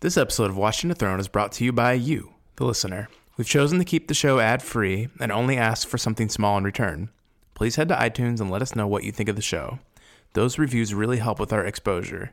[0.00, 3.10] This episode of Watching the Throne is brought to you by you, the listener.
[3.36, 6.64] We've chosen to keep the show ad free and only ask for something small in
[6.64, 7.10] return.
[7.52, 9.78] Please head to iTunes and let us know what you think of the show.
[10.32, 12.32] Those reviews really help with our exposure.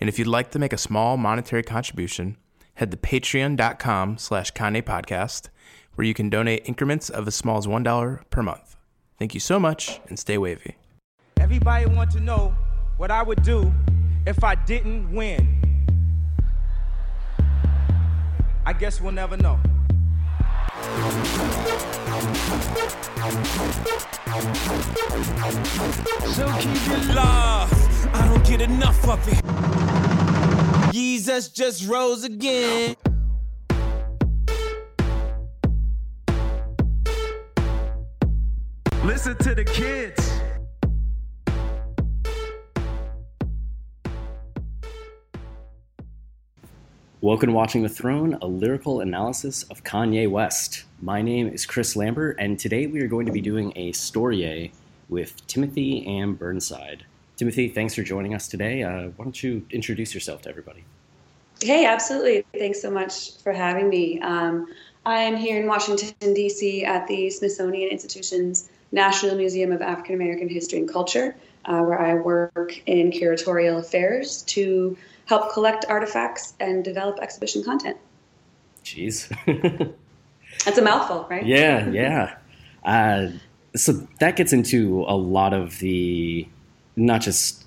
[0.00, 2.36] And if you'd like to make a small monetary contribution,
[2.74, 5.50] head to patreon.com slash Kanye Podcast,
[5.94, 8.74] where you can donate increments of as small as $1 per month.
[9.20, 10.74] Thank you so much and stay wavy.
[11.36, 12.56] Everybody want to know
[12.96, 13.72] what I would do
[14.26, 15.73] if I didn't win.
[18.66, 19.58] I guess we'll never know.
[26.32, 28.08] So keep it love.
[28.14, 30.92] I don't get enough of it.
[30.92, 32.96] Jesus just rose again.
[39.04, 40.43] Listen to the kids.
[47.24, 50.84] Welcome to Watching the Throne, a lyrical analysis of Kanye West.
[51.00, 54.74] My name is Chris Lambert, and today we are going to be doing a story
[55.08, 57.06] with Timothy Anne Burnside.
[57.38, 58.82] Timothy, thanks for joining us today.
[58.82, 60.84] Uh, why don't you introduce yourself to everybody?
[61.62, 62.44] Hey, absolutely.
[62.52, 64.20] Thanks so much for having me.
[64.20, 64.66] Um,
[65.06, 66.84] I am here in Washington, D.C.
[66.84, 72.16] at the Smithsonian Institution's National Museum of African American History and Culture, uh, where I
[72.16, 77.96] work in curatorial affairs to help collect artifacts and develop exhibition content.
[78.84, 79.28] Jeez.
[80.64, 81.44] That's a mouthful, right?
[81.44, 82.36] Yeah, yeah.
[82.84, 83.28] Uh,
[83.74, 86.46] so that gets into a lot of the,
[86.96, 87.64] not just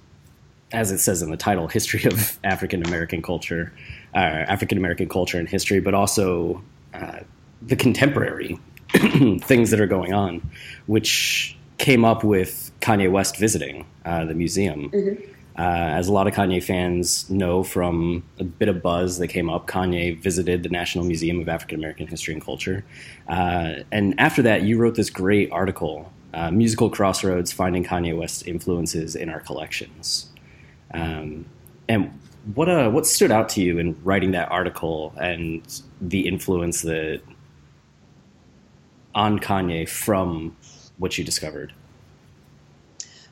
[0.72, 3.72] as it says in the title, history of African American culture,
[4.13, 6.62] uh, African American culture and history, but also
[6.94, 7.19] uh,
[7.62, 8.59] the contemporary
[9.41, 10.41] things that are going on,
[10.88, 14.89] which came up with Kanye West visiting uh, the museum.
[14.89, 15.34] Mm-hmm.
[15.57, 19.50] Uh, as a lot of Kanye fans know from a bit of buzz that came
[19.50, 22.85] up, Kanye visited the National Museum of African American History and Culture.
[23.28, 28.44] Uh, and after that, you wrote this great article, uh, Musical Crossroads Finding Kanye West's
[28.44, 30.29] Influences in Our Collections.
[30.94, 31.47] Um,
[31.89, 32.12] and
[32.53, 35.63] what, uh, what stood out to you in writing that article and
[36.00, 37.22] the influence that
[39.16, 40.56] on Kanye from
[40.97, 41.74] what you discovered?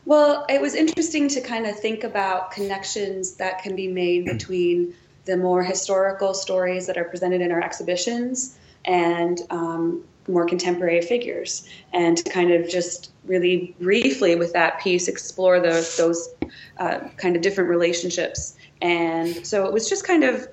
[0.05, 4.93] Well, it was interesting to kind of think about connections that can be made between
[5.25, 11.67] the more historical stories that are presented in our exhibitions and um, more contemporary figures,
[11.91, 16.29] and to kind of just really briefly with that piece explore those those
[16.77, 18.55] uh, kind of different relationships.
[18.83, 20.47] And so it was just kind of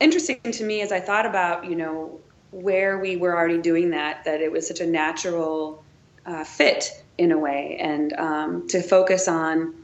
[0.00, 2.20] interesting to me as I thought about you know
[2.52, 5.84] where we were already doing that that it was such a natural
[6.24, 9.74] uh, fit in a way, and um, to focus on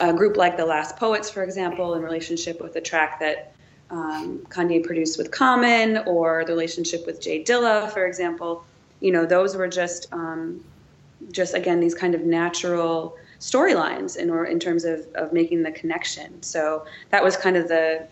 [0.00, 3.52] a group like the Last Poets, for example, in relationship with the track that
[3.90, 8.64] um, Kanye produced with Common, or the relationship with J Dilla, for example.
[9.00, 10.64] You know, those were just um,
[11.32, 15.72] just again these kind of natural storylines in or in terms of, of making the
[15.72, 16.42] connection.
[16.42, 18.06] So that was kind of the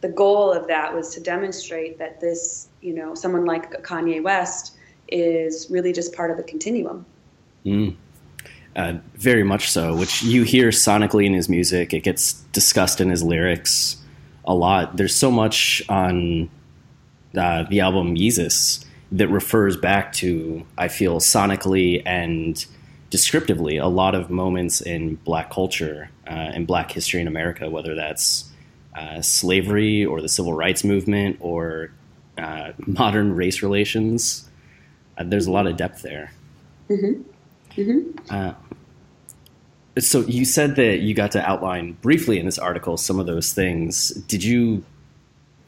[0.00, 4.76] the goal of that was to demonstrate that this, you know, someone like Kanye West
[5.08, 7.06] is really just part of the continuum.
[7.64, 7.94] Mm.
[8.78, 11.92] Uh, very much so, which you hear sonically in his music.
[11.92, 13.96] It gets discussed in his lyrics
[14.44, 14.96] a lot.
[14.96, 16.48] There's so much on
[17.36, 22.64] uh, the album Yeezus that refers back to, I feel, sonically and
[23.10, 27.96] descriptively, a lot of moments in black culture uh, and black history in America, whether
[27.96, 28.48] that's
[28.94, 31.90] uh, slavery or the civil rights movement or
[32.38, 34.48] uh, modern race relations.
[35.16, 36.30] Uh, there's a lot of depth there.
[36.88, 37.22] Mm-hmm.
[37.80, 38.34] Mm-hmm.
[39.98, 43.52] So you said that you got to outline briefly in this article some of those
[43.52, 44.10] things.
[44.10, 44.84] Did you,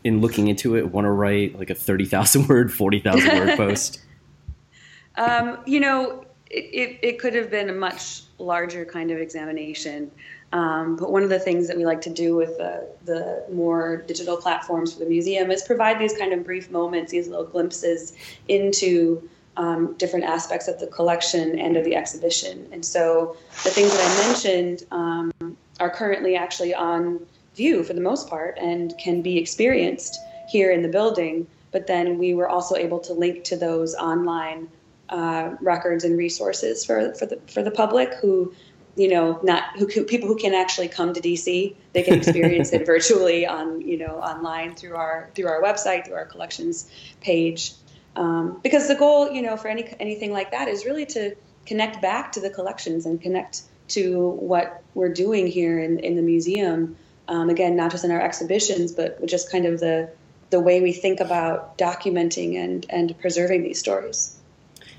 [0.04, 3.56] in looking into it, want to write like a thirty thousand word, forty thousand word
[3.56, 4.00] post?
[5.16, 10.10] Um, you know, it, it, could have been a much larger kind of examination.
[10.52, 13.98] Um, but one of the things that we like to do with the, the more
[14.06, 18.14] digital platforms for the museum is provide these kind of brief moments, these little glimpses
[18.48, 22.68] into um, different aspects of the collection and of the exhibition.
[22.72, 27.20] And so the things that I mentioned um, are currently actually on
[27.54, 30.18] view for the most part and can be experienced
[30.48, 31.46] here in the building.
[31.72, 34.68] But then we were also able to link to those online
[35.10, 38.54] uh, records and resources for, for the for the public who
[38.96, 42.86] you know not who people who can actually come to DC they can experience it
[42.94, 46.88] virtually on you know online through our through our website through our collections
[47.20, 47.72] page
[48.20, 51.34] um, because the goal you know for any anything like that is really to
[51.64, 56.22] connect back to the collections and connect to what we're doing here in, in the
[56.22, 56.96] museum.
[57.28, 60.10] Um, again not just in our exhibitions but just kind of the
[60.50, 64.36] the way we think about documenting and and preserving these stories.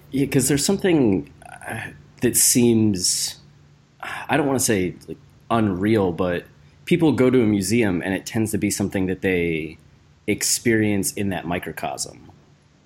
[0.10, 1.32] Yeah because there's something
[1.68, 1.92] uh,
[2.22, 3.38] that seems
[4.02, 5.18] I don't want to say like
[5.52, 6.46] unreal, but
[6.86, 9.78] people go to a museum and it tends to be something that they
[10.26, 12.31] experience in that microcosm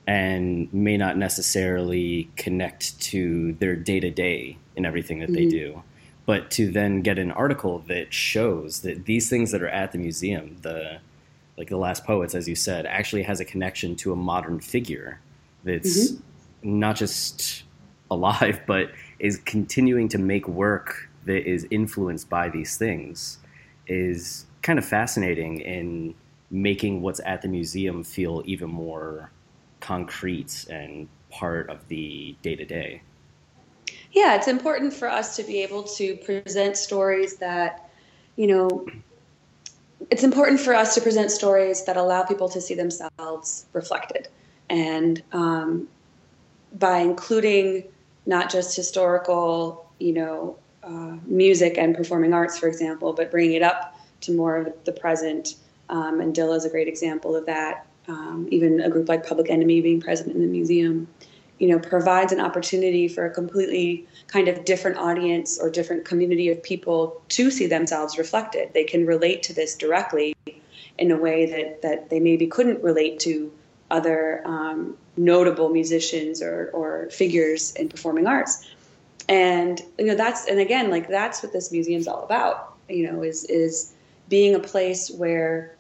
[0.08, 5.36] and may not necessarily connect to their day to day in everything that mm-hmm.
[5.36, 5.84] they do.
[6.26, 9.98] But to then get an article that shows that these things that are at the
[9.98, 11.00] museum, the
[11.58, 15.20] like the last poets, as you said, actually has a connection to a modern figure
[15.64, 16.80] that's mm-hmm.
[16.80, 17.64] not just
[18.12, 23.40] alive, but is continuing to make work that is influenced by these things
[23.88, 26.14] is kind of fascinating in
[26.50, 29.32] making what's at the museum feel even more
[29.86, 33.02] concrete and part of the day to day.
[34.14, 37.88] Yeah, it's important for us to be able to present stories that,
[38.36, 38.88] you know,
[40.10, 44.28] it's important for us to present stories that allow people to see themselves reflected.
[44.70, 45.88] And um,
[46.80, 47.84] by including
[48.26, 53.62] not just historical, you know, uh, music and performing arts, for example, but bringing it
[53.62, 55.56] up to more of the present.
[55.90, 57.86] Um, and Dilla is a great example of that.
[58.08, 61.08] Um, even a group like Public Enemy being present in the museum,
[61.58, 66.50] you know, provides an opportunity for a completely kind of different audience or different community
[66.50, 68.74] of people to see themselves reflected.
[68.74, 70.36] They can relate to this directly
[70.98, 73.52] in a way that that they maybe couldn't relate to
[73.92, 78.68] other um, notable musicians or, or figures in performing arts
[79.28, 83.24] and you know that's and again like that's what this museum's all about you know
[83.24, 83.94] is is
[84.30, 85.75] being a place where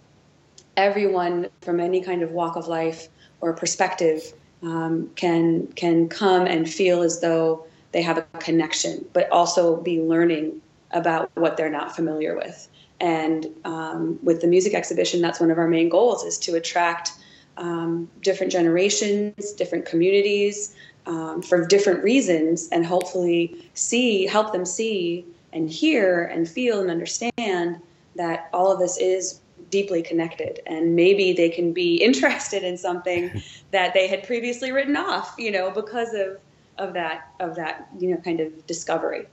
[0.77, 3.07] everyone from any kind of walk of life
[3.41, 4.33] or perspective
[4.63, 10.01] um, can can come and feel as though they have a connection but also be
[10.01, 10.61] learning
[10.91, 12.67] about what they're not familiar with.
[12.99, 17.11] And um, with the music exhibition that's one of our main goals is to attract
[17.57, 20.75] um, different generations, different communities
[21.05, 26.89] um, for different reasons, and hopefully see, help them see and hear and feel and
[26.89, 27.79] understand
[28.15, 33.41] that all of this is deeply connected and maybe they can be interested in something
[33.71, 36.37] that they had previously written off you know because of
[36.77, 39.25] of that of that you know kind of discovery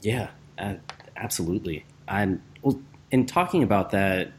[0.00, 0.28] yeah
[0.58, 0.74] uh,
[1.16, 2.80] absolutely and well
[3.10, 4.32] in talking about that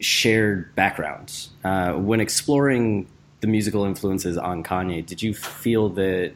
[0.00, 1.50] shared backgrounds.
[1.64, 3.06] Uh, when exploring
[3.40, 6.32] the musical influences on Kanye, did you feel that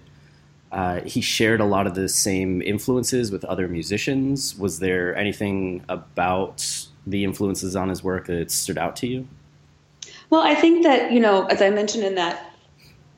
[0.73, 4.57] uh, he shared a lot of the same influences with other musicians?
[4.57, 9.29] Was there anything about the influences on his work that stood out to you?
[10.31, 12.55] Well, I think that you know, as I mentioned in that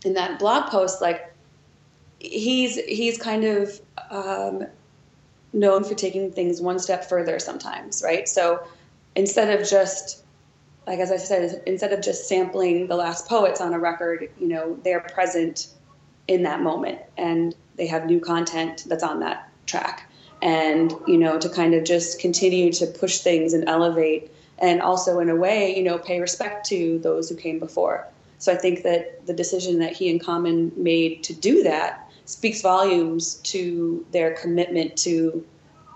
[0.04, 1.32] in that blog post, like
[2.18, 3.80] he's he's kind of
[4.10, 4.66] um,
[5.52, 8.28] known for taking things one step further sometimes, right?
[8.28, 8.62] So
[9.14, 10.24] instead of just
[10.86, 14.48] like as I said, instead of just sampling the last poets on a record, you
[14.48, 15.68] know, they're present
[16.28, 20.08] in that moment and they have new content that's on that track.
[20.42, 25.20] And, you know, to kind of just continue to push things and elevate and also
[25.20, 28.08] in a way, you know, pay respect to those who came before.
[28.38, 32.60] So I think that the decision that he and Common made to do that speaks
[32.60, 35.46] volumes to their commitment to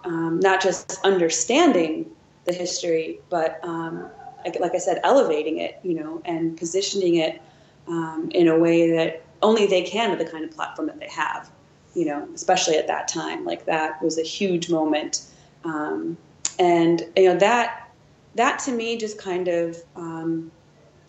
[0.05, 2.09] um, not just understanding
[2.45, 4.09] the history, but um,
[4.45, 7.43] like, like I said, elevating it, you know, and positioning it
[7.89, 11.09] um, in a way that only they can with the kind of platform that they
[11.09, 11.51] have,
[11.97, 13.45] you know, especially at that time.
[13.45, 15.23] Like that was a huge moment,
[15.65, 16.19] um,
[16.59, 17.89] and you know that
[18.35, 20.53] that to me just kind of um,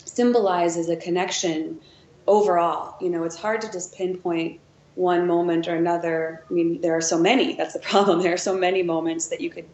[0.06, 1.80] symbolizes a connection
[2.26, 2.96] overall.
[3.02, 4.62] You know, it's hard to just pinpoint
[4.96, 6.44] one moment or another.
[6.50, 7.56] I mean, there are so many.
[7.56, 8.22] That's the problem.
[8.22, 9.66] There are so many moments that you could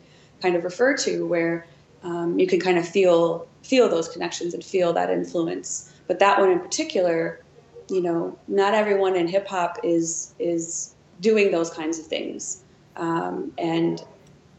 [0.41, 1.67] kind of refer to where
[2.01, 5.93] um, you can kind of feel feel those connections and feel that influence.
[6.07, 7.39] But that one in particular,
[7.87, 12.63] you know, not everyone in hip hop is is doing those kinds of things,
[12.95, 14.03] um, and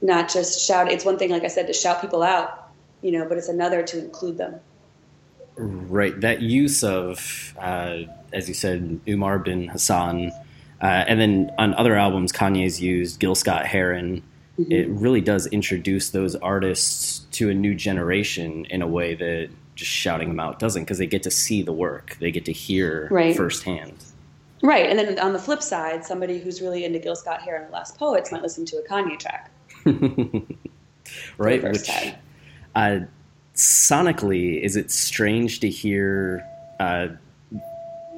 [0.02, 0.90] not just shout.
[0.90, 2.70] It's one thing, like I said, to shout people out,
[3.02, 4.60] you know, but it's another to include them.
[5.56, 6.20] Right.
[6.20, 7.98] That use of, uh,
[8.32, 10.32] as you said, Umar bin Hassan,
[10.82, 14.22] uh, and then on other albums, Kanye's used Gil Scott Heron
[14.58, 14.72] mm-hmm.
[14.72, 19.90] it really does introduce those artists to a new generation in a way that just
[19.90, 23.08] shouting them out doesn't because they get to see the work, they get to hear
[23.10, 23.36] Right.
[23.36, 23.94] firsthand.
[24.64, 27.70] Right, and then on the flip side, somebody who's really into Gil Scott Heron and
[27.70, 29.50] the Last Poets might listen to a Kanye track.
[31.36, 31.62] right?
[31.62, 31.90] Which
[32.74, 33.00] uh,
[33.54, 36.46] sonically, is it strange to hear,
[36.80, 37.08] uh,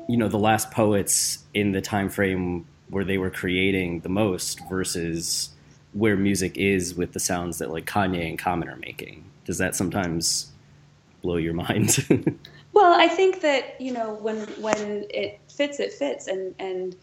[0.08, 4.60] you know, the last poets in the time frame where they were creating the most
[4.68, 5.48] versus
[5.94, 9.24] where music is with the sounds that like Kanye and Common are making?
[9.46, 10.52] Does that sometimes
[11.22, 12.06] blow your mind?
[12.76, 16.96] Well, I think that you know when when it fits, it fits, and and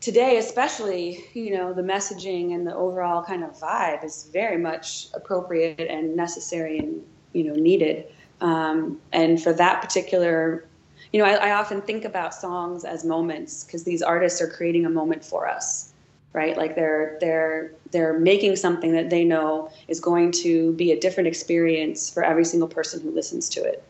[0.00, 5.08] today especially, you know, the messaging and the overall kind of vibe is very much
[5.14, 8.06] appropriate and necessary and you know needed.
[8.40, 10.64] Um, and for that particular,
[11.12, 14.86] you know, I, I often think about songs as moments because these artists are creating
[14.86, 15.92] a moment for us,
[16.32, 16.56] right?
[16.56, 21.26] Like they're they're they're making something that they know is going to be a different
[21.26, 23.82] experience for every single person who listens to it.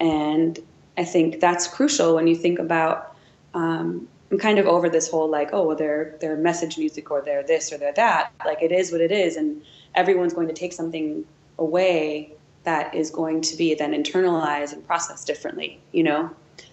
[0.00, 0.58] And
[0.96, 3.16] I think that's crucial when you think about.
[3.54, 7.20] Um, I'm kind of over this whole like, oh, well, they're they're message music or
[7.20, 8.32] they're this or they're that.
[8.44, 9.62] Like it is what it is, and
[9.94, 11.24] everyone's going to take something
[11.58, 12.32] away
[12.64, 15.80] that is going to be then internalized and processed differently.
[15.92, 16.30] You know,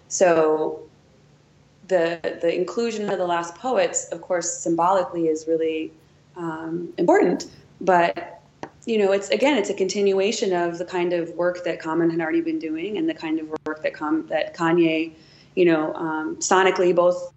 [0.08, 0.82] so
[1.88, 5.92] the the inclusion of the last poets, of course, symbolically is really
[6.38, 7.48] um, important,
[7.82, 8.39] but
[8.90, 12.20] you know, it's again, it's a continuation of the kind of work that Common had
[12.20, 15.14] already been doing, and the kind of work that Com- that Kanye,
[15.56, 17.32] you know, um, sonically both,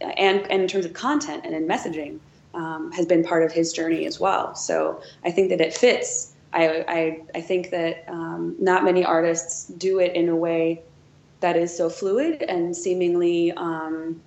[0.00, 2.18] and, and in terms of content and in messaging,
[2.54, 4.54] um, has been part of his journey as well.
[4.54, 6.32] So I think that it fits.
[6.54, 10.82] I I, I think that um, not many artists do it in a way
[11.40, 14.20] that is so fluid and seemingly, um,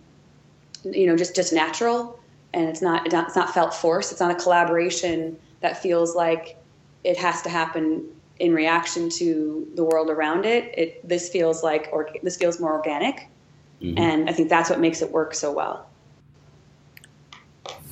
[0.83, 2.19] you know, just just natural,
[2.53, 4.11] and it's not it's not, felt forced.
[4.11, 6.57] It's not a collaboration that feels like
[7.03, 8.05] it has to happen
[8.39, 10.73] in reaction to the world around it.
[10.77, 13.27] It this feels like or this feels more organic,
[13.97, 15.87] and I think that's what makes it work so well.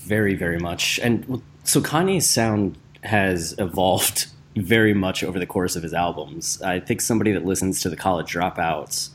[0.10, 1.00] very, very much.
[1.04, 6.62] And so Kanye's sound has evolved very much over the course of his albums.
[6.64, 9.10] I think somebody that listens to the College Dropouts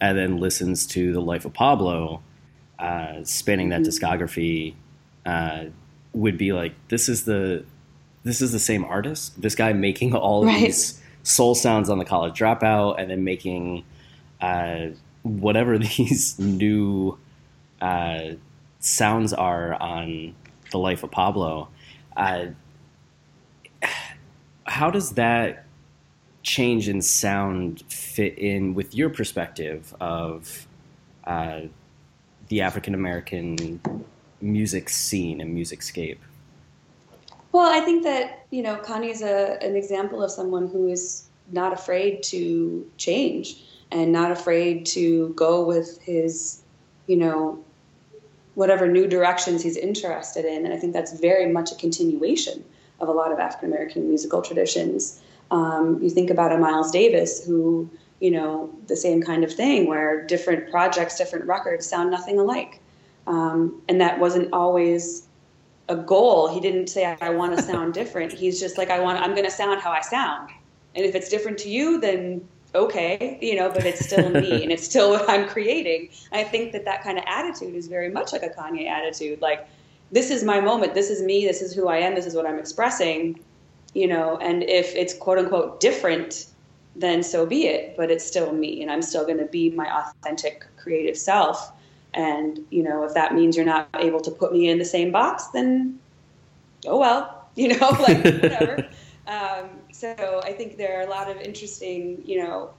[0.00, 2.22] and then listens to the Life of Pablo,
[2.78, 4.74] uh, spanning that discography,
[5.26, 5.64] uh,
[6.12, 7.64] would be like, this is the
[8.26, 9.40] this is the same artist.
[9.40, 10.62] This guy making all of Right.
[10.66, 13.84] these soul sounds on the College Dropout, and then making
[14.40, 14.88] uh,
[15.22, 17.16] whatever these new
[17.80, 18.30] uh,
[18.80, 20.34] sounds are on
[20.72, 21.68] the life of Pablo.
[22.16, 22.46] Uh,
[24.64, 25.64] how does that
[26.42, 30.66] change in sound fit in with your perspective of
[31.24, 31.60] uh,
[32.48, 33.80] the African American
[34.40, 36.20] music scene and music scape?
[37.56, 41.72] Well, I think that you know Kanye's a, an example of someone who is not
[41.72, 46.60] afraid to change and not afraid to go with his,
[47.06, 47.64] you know,
[48.56, 50.66] whatever new directions he's interested in.
[50.66, 52.62] And I think that's very much a continuation
[53.00, 55.22] of a lot of African American musical traditions.
[55.50, 57.88] Um, you think about a Miles Davis who,
[58.20, 62.82] you know, the same kind of thing where different projects, different records sound nothing alike.
[63.26, 65.25] Um, and that wasn't always
[65.88, 66.48] a goal.
[66.52, 68.32] He didn't say I want to sound different.
[68.32, 70.50] He's just like I want I'm going to sound how I sound.
[70.94, 74.70] And if it's different to you then okay, you know, but it's still me and
[74.70, 76.10] it's still what I'm creating.
[76.32, 79.66] I think that that kind of attitude is very much like a Kanye attitude like
[80.12, 82.46] this is my moment, this is me, this is who I am, this is what
[82.46, 83.40] I'm expressing,
[83.92, 86.46] you know, and if it's quote unquote different
[86.98, 89.86] then so be it, but it's still me and I'm still going to be my
[89.98, 91.72] authentic creative self.
[92.16, 95.12] And, you know, if that means you're not able to put me in the same
[95.12, 96.00] box, then
[96.86, 98.88] oh well, you know, like whatever.
[99.26, 102.70] um, so I think there are a lot of interesting, you know,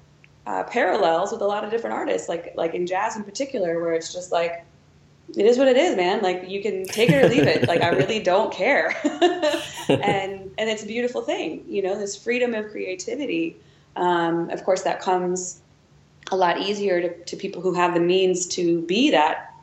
[0.46, 3.94] uh, parallels with a lot of different artists, like like in jazz in particular, where
[3.94, 4.66] it's just like
[5.36, 6.22] it is what it is, man.
[6.22, 7.68] Like you can take it or leave it.
[7.68, 8.96] Like I really don't care,
[9.90, 13.58] and and it's a beautiful thing, you know, this freedom of creativity.
[13.96, 15.62] Um, of course, that comes
[16.32, 19.54] a lot easier to, to people who have the means to be that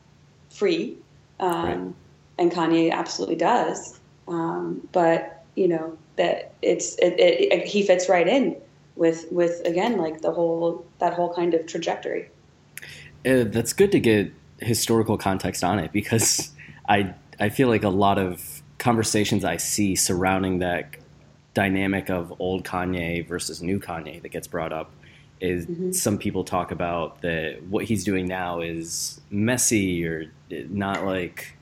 [0.50, 0.97] free,
[1.40, 1.94] um, Right.
[2.38, 3.99] and Kanye absolutely does.
[4.28, 8.56] Um, but you know that it's it, it, it, he fits right in
[8.97, 12.30] with with again like the whole that whole kind of trajectory.
[13.26, 16.50] Uh, that's good to get historical context on it because
[16.88, 20.97] I I feel like a lot of conversations I see surrounding that
[21.54, 24.90] dynamic of old Kanye versus new Kanye that gets brought up
[25.41, 25.67] is
[26.00, 30.31] some people talk about that what he's doing now is messy or
[30.69, 31.57] not like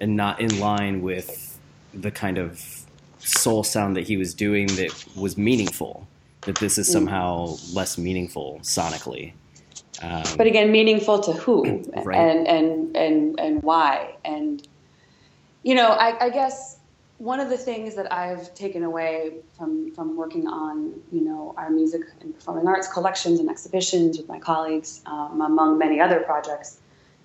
[0.00, 1.58] and not in line with
[1.94, 2.84] the kind of
[3.18, 6.06] soul sound that he was doing that was meaningful
[6.42, 9.32] that this is somehow less meaningful sonically.
[10.02, 12.18] Um, but again, meaningful to who Right.
[12.18, 14.16] and, and and and why?
[14.24, 14.66] And
[15.62, 16.78] you know, I, I guess
[17.22, 21.70] one of the things that I've taken away from from working on you know our
[21.70, 26.80] music and performing arts collections and exhibitions with my colleagues, um, among many other projects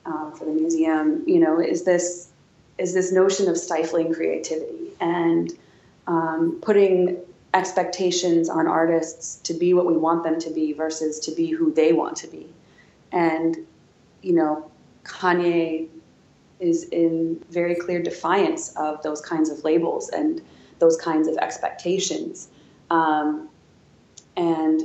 [0.06, 2.30] um, for the museum, you know, is this
[2.78, 5.52] is this notion of stifling creativity and
[6.06, 7.18] um, putting
[7.56, 11.74] expectations on artists to be what we want them to be versus to be who
[11.74, 12.48] they want to be.
[13.12, 13.58] And,
[14.22, 14.70] you know,
[15.04, 15.88] Kanye
[16.60, 20.42] is in very clear defiance of those kinds of labels and
[20.80, 22.50] those kinds of expectations.
[22.90, 23.50] Um,
[24.36, 24.82] and,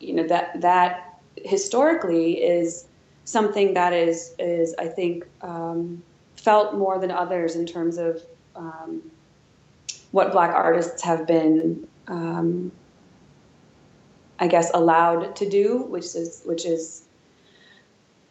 [0.00, 2.86] you know, that, that historically is
[3.24, 6.02] something that is, is I think, um,
[6.36, 8.22] felt more than others in terms of
[8.54, 9.02] um,
[10.12, 12.70] what black artists have been um,
[14.38, 17.02] I guess allowed to do, which is which is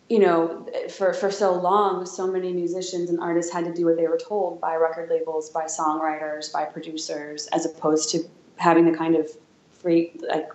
[0.10, 3.98] you know for for so long so many musicians and artists had to do what
[3.98, 8.24] they were told by record labels, by songwriters, by producers as opposed to
[8.58, 9.30] having the kind of
[9.72, 10.50] free like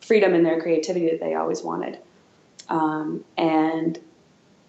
[0.00, 1.98] freedom in their creativity that they always wanted.
[2.68, 3.98] Um, and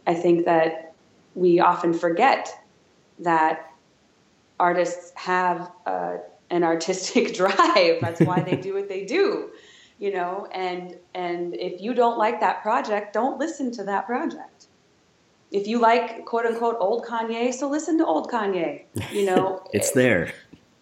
[0.06, 0.94] I think that
[1.36, 2.50] we often forget
[3.20, 3.72] that
[4.60, 6.18] artists have uh,
[6.50, 8.00] an artistic drive.
[8.02, 9.50] That's why they do what they do,
[10.04, 10.48] you know.
[10.52, 14.68] And and if you don't like that project, don't listen to that project.
[15.52, 18.84] If you like quote unquote old Kanye, so listen to old Kanye.
[19.12, 20.34] You know, it's there.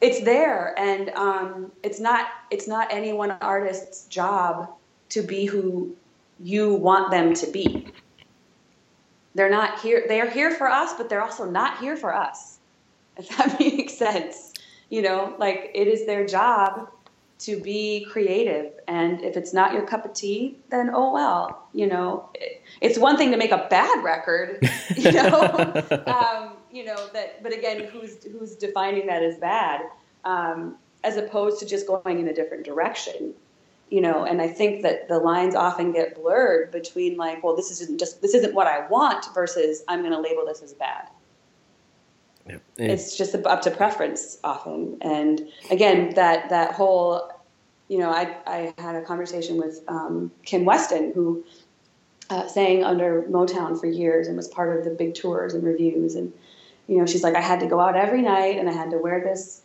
[0.02, 4.74] it's there, and um, it's not it's not any one artist's job
[5.10, 5.96] to be who
[6.40, 7.88] you want them to be.
[9.36, 10.04] They're not here.
[10.08, 12.58] They are here for us, but they're also not here for us
[13.18, 14.54] if that makes sense.
[14.90, 16.90] You know, like it is their job
[17.42, 18.72] to be creative.
[18.88, 21.68] And if it's not your cup of tea, then oh well.
[21.74, 24.60] You know, it, it's one thing to make a bad record,
[24.96, 25.52] you know,
[26.08, 27.42] um, you know that.
[27.42, 29.82] But again, who's who's defining that as bad,
[30.24, 33.34] um, as opposed to just going in a different direction.
[33.90, 37.72] You know, and I think that the lines often get blurred between like, well, this
[37.72, 41.10] isn't just this isn't what I want versus I'm going to label this as bad
[42.48, 42.62] Yep.
[42.78, 47.30] it's just up to preference often and again that that whole
[47.88, 51.44] you know i, I had a conversation with um, kim weston who
[52.30, 56.16] uh, sang under motown for years and was part of the big tours and reviews
[56.16, 56.32] and
[56.88, 58.98] you know she's like i had to go out every night and i had to
[58.98, 59.62] wear this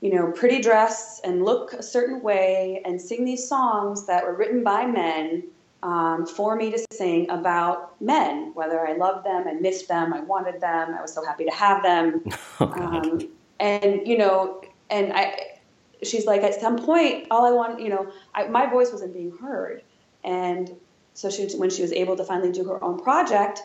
[0.00, 4.34] you know pretty dress and look a certain way and sing these songs that were
[4.34, 5.42] written by men
[5.82, 10.20] um, for me to sing about men, whether I loved them and missed them, I
[10.20, 12.24] wanted them, I was so happy to have them.
[12.60, 15.58] Oh, um, and, you know, and I,
[16.02, 19.36] she's like, at some point, all I want, you know, I, my voice wasn't being
[19.38, 19.82] heard.
[20.22, 20.70] And
[21.14, 23.62] so she, when she was able to finally do her own project,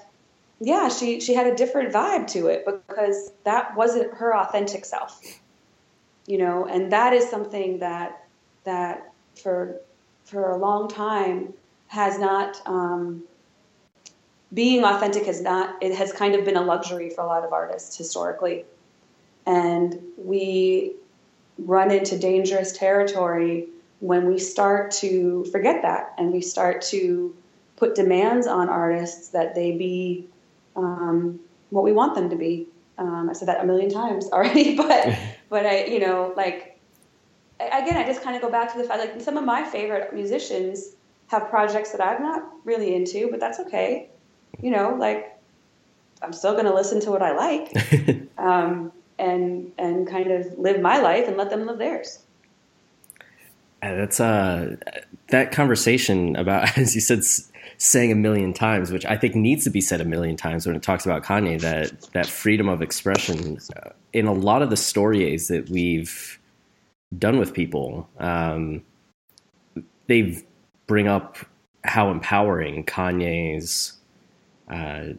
[0.59, 5.21] yeah, she, she had a different vibe to it because that wasn't her authentic self,
[6.25, 8.25] you know, and that is something that,
[8.63, 9.79] that for,
[10.23, 11.53] for a long time,
[11.87, 13.23] has not um,
[14.53, 17.53] being authentic has not it has kind of been a luxury for a lot of
[17.53, 18.65] artists historically.
[19.45, 20.93] And we
[21.57, 23.67] run into dangerous territory
[23.99, 27.35] when we start to forget that and we start to
[27.77, 30.27] put demands on artists that they be
[30.75, 32.67] um, what we want them to be.
[32.99, 35.15] Um, i said that a million times already but
[35.49, 36.79] but i you know like
[37.59, 40.15] again i just kind of go back to the fact like some of my favorite
[40.15, 40.95] musicians
[41.27, 44.09] have projects that I'm not really into, but that's okay.
[44.61, 45.37] You know, like
[46.21, 50.81] I'm still going to listen to what I like, um, and and kind of live
[50.81, 52.19] my life and let them live theirs.
[53.83, 54.75] Uh, that's uh
[55.29, 59.63] that conversation about as you said s- saying a million times which i think needs
[59.63, 62.81] to be said a million times when it talks about kanye that that freedom of
[62.81, 66.39] expression uh, in a lot of the stories that we've
[67.19, 68.81] done with people um
[70.07, 70.43] they
[70.87, 71.37] bring up
[71.83, 73.93] how empowering kanye's
[74.69, 75.13] uh,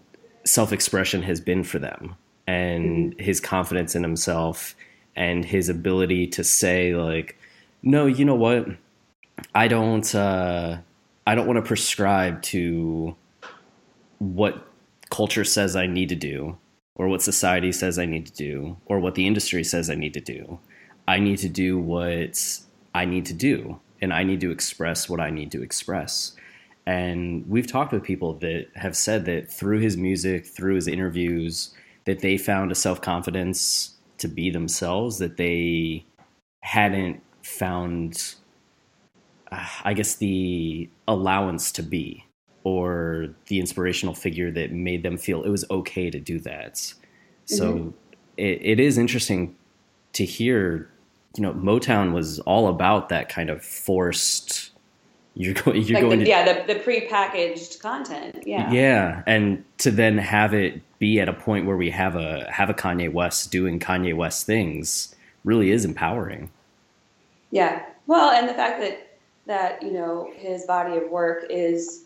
[0.45, 4.75] self-expression has been for them and his confidence in himself
[5.15, 7.37] and his ability to say like
[7.83, 8.67] no you know what?
[9.55, 10.79] I don't uh
[11.27, 13.15] i don't want to prescribe to
[14.19, 14.67] what
[15.11, 16.57] culture says i need to do
[16.97, 20.15] or what society says i need to do or what the industry says i need
[20.15, 20.59] to do.
[21.07, 22.61] I need to do what
[22.95, 26.33] i need to do and i need to express what i need to express
[26.87, 31.75] and we've talked with people that have said that through his music through his interviews
[32.05, 36.05] that they found a self-confidence to be themselves that they
[36.63, 38.35] hadn't found
[39.51, 42.25] uh, I guess, the allowance to be
[42.65, 46.93] or the inspirational figure that made them feel it was okay to do that.
[47.47, 47.89] So mm-hmm.
[48.37, 49.57] it, it is interesting
[50.13, 50.91] to hear,
[51.37, 54.71] you know, Motown was all about that kind of forced.
[55.35, 55.83] You're going.
[55.83, 56.19] You're like going.
[56.21, 58.43] The, to, yeah, the, the pre-packaged content.
[58.47, 58.73] Yeah.
[58.73, 62.71] Yeah, and to then have it be at a point where we have a have
[62.71, 65.15] a Kanye West doing Kanye West things
[65.45, 66.51] really is empowering.
[67.51, 67.85] Yeah.
[68.07, 72.05] Well, and the fact that that you know his body of work is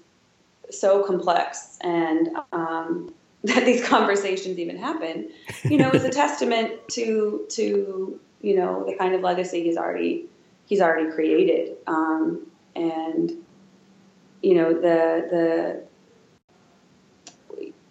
[0.70, 5.30] so complex and um, that these conversations even happen,
[5.64, 10.26] you know, is a testament to to you know the kind of legacy he's already
[10.66, 13.33] he's already created, um, and
[14.42, 15.83] you know the the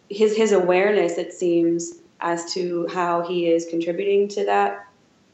[0.09, 4.87] his his awareness it seems as to how he is contributing to that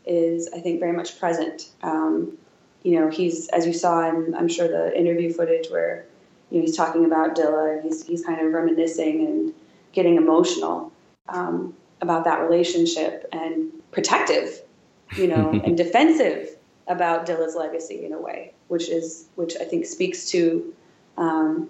[0.06, 1.69] is I think very much present.
[1.84, 2.38] Um,
[2.84, 6.06] you know, he's as you saw in I'm sure the interview footage where
[6.49, 9.53] you know he's talking about Dilla and he's he's kind of reminiscing and
[9.91, 10.91] getting emotional
[11.27, 14.62] um, about that relationship and protective,
[15.15, 19.86] you know, and defensive about Dilla's legacy in a way, which is which I think
[19.86, 20.74] speaks to
[21.17, 21.70] um,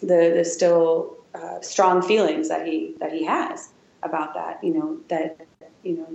[0.00, 3.70] the the still uh, strong feelings that he that he has
[4.02, 4.62] about that.
[4.62, 5.40] You know that
[5.82, 6.08] you know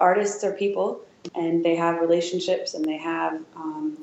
[0.00, 1.00] artists are people
[1.34, 3.98] and they have relationships and they have um,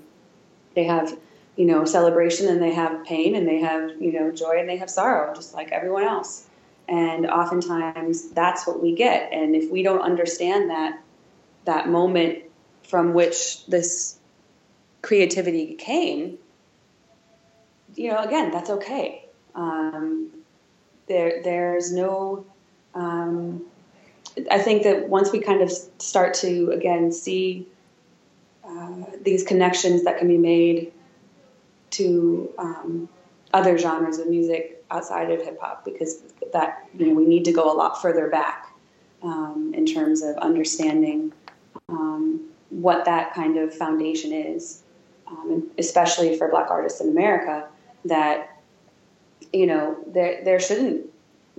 [0.75, 1.17] they have
[1.55, 4.77] you know celebration and they have pain and they have you know joy and they
[4.77, 6.47] have sorrow just like everyone else
[6.87, 10.99] and oftentimes that's what we get and if we don't understand that
[11.67, 12.39] that moment
[12.83, 14.17] from which this
[15.01, 16.37] creativity came
[17.97, 19.25] you know again that's okay.
[19.55, 20.29] Um,
[21.07, 22.45] there there's no
[22.93, 23.65] um,
[24.49, 27.67] I think that once we kind of start to again see
[28.63, 30.93] uh, these connections that can be made
[31.91, 33.09] to um,
[33.53, 36.21] other genres of music outside of hip hop because
[36.53, 38.73] that you know we need to go a lot further back
[39.23, 41.33] um, in terms of understanding
[41.89, 44.83] um, what that kind of foundation is,
[45.27, 47.67] um, especially for Black artists in America.
[48.05, 48.61] That
[49.53, 51.09] you know there there shouldn't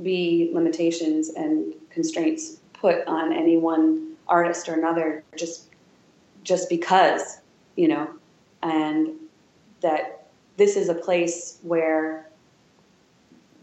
[0.02, 5.68] be limitations and constraints put on any one artist or another just
[6.44, 7.40] just because
[7.76, 8.08] you know
[8.62, 9.14] and
[9.80, 12.28] that this is a place where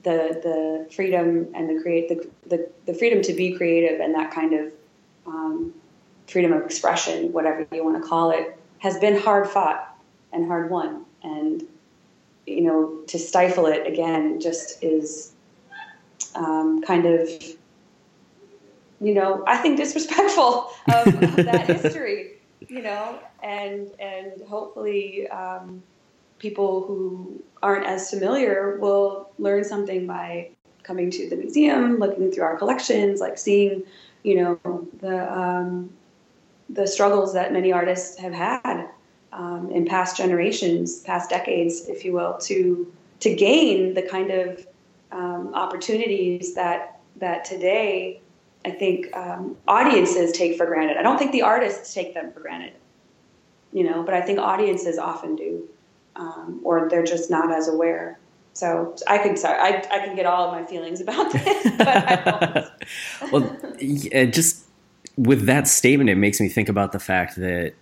[0.04, 4.32] the the freedom and the create the, the, the freedom to be creative and that
[4.32, 4.71] kind of
[5.25, 5.73] um,
[6.27, 9.97] freedom of expression, whatever you want to call it, has been hard fought
[10.33, 11.05] and hard won.
[11.23, 11.63] And
[12.45, 15.33] you know, to stifle it again just is
[16.35, 17.29] um, kind of
[19.01, 22.33] you know, I think disrespectful of, of that history.
[22.67, 25.27] You know, and and hopefully.
[25.29, 25.83] Um,
[26.39, 30.49] people who aren't as familiar will learn something by
[30.83, 33.83] coming to the museum, looking through our collections, like seeing,
[34.23, 35.89] you know, the um,
[36.69, 38.89] the struggles that many artists have had
[39.32, 44.67] um, in past generations, past decades, if you will, to to gain the kind of
[45.12, 48.21] um, opportunities that that today
[48.65, 50.97] I think um, audiences take for granted.
[50.97, 52.73] I don't think the artists take them for granted,
[53.71, 55.69] you know, but I think audiences often do
[56.15, 58.19] um, or they're just not as aware.
[58.54, 61.65] So I could sorry, I, I can get all of my feelings about this,
[63.32, 64.64] well, yeah, just
[65.17, 67.73] with that statement, it makes me think about the fact that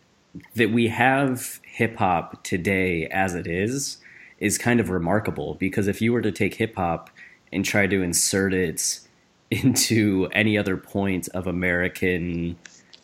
[0.56, 3.98] that we have hip hop today as it is
[4.39, 5.56] is kind of remarkable.
[5.56, 7.12] Because if you were to take hip hop
[7.52, 9.00] and try to insert it
[9.52, 12.58] into any other point of American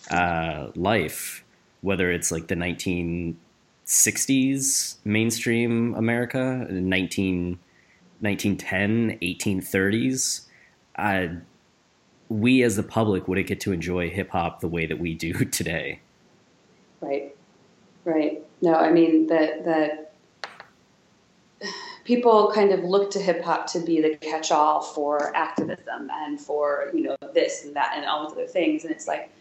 [0.09, 1.43] uh, life,
[1.81, 7.59] whether it's like the 1960s mainstream America, 19,
[8.21, 10.41] 1910, 1830s,
[10.95, 11.27] uh,
[12.29, 15.33] we as the public wouldn't get to enjoy hip hop the way that we do
[15.45, 15.99] today.
[17.01, 17.35] Right,
[18.05, 18.41] right.
[18.61, 20.13] No, I mean that that
[22.03, 26.89] people kind of look to hip hop to be the catch-all for activism and for
[26.93, 29.31] you know this and that and all those other things, and it's like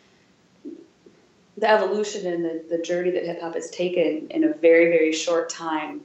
[1.58, 5.12] the evolution and the, the journey that hip hop has taken in a very, very
[5.12, 6.00] short time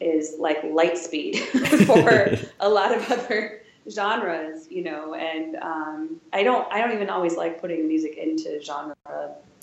[0.00, 1.38] is like light speed
[1.86, 7.10] for a lot of other genres, you know, and um, I don't I don't even
[7.10, 8.96] always like putting music into genre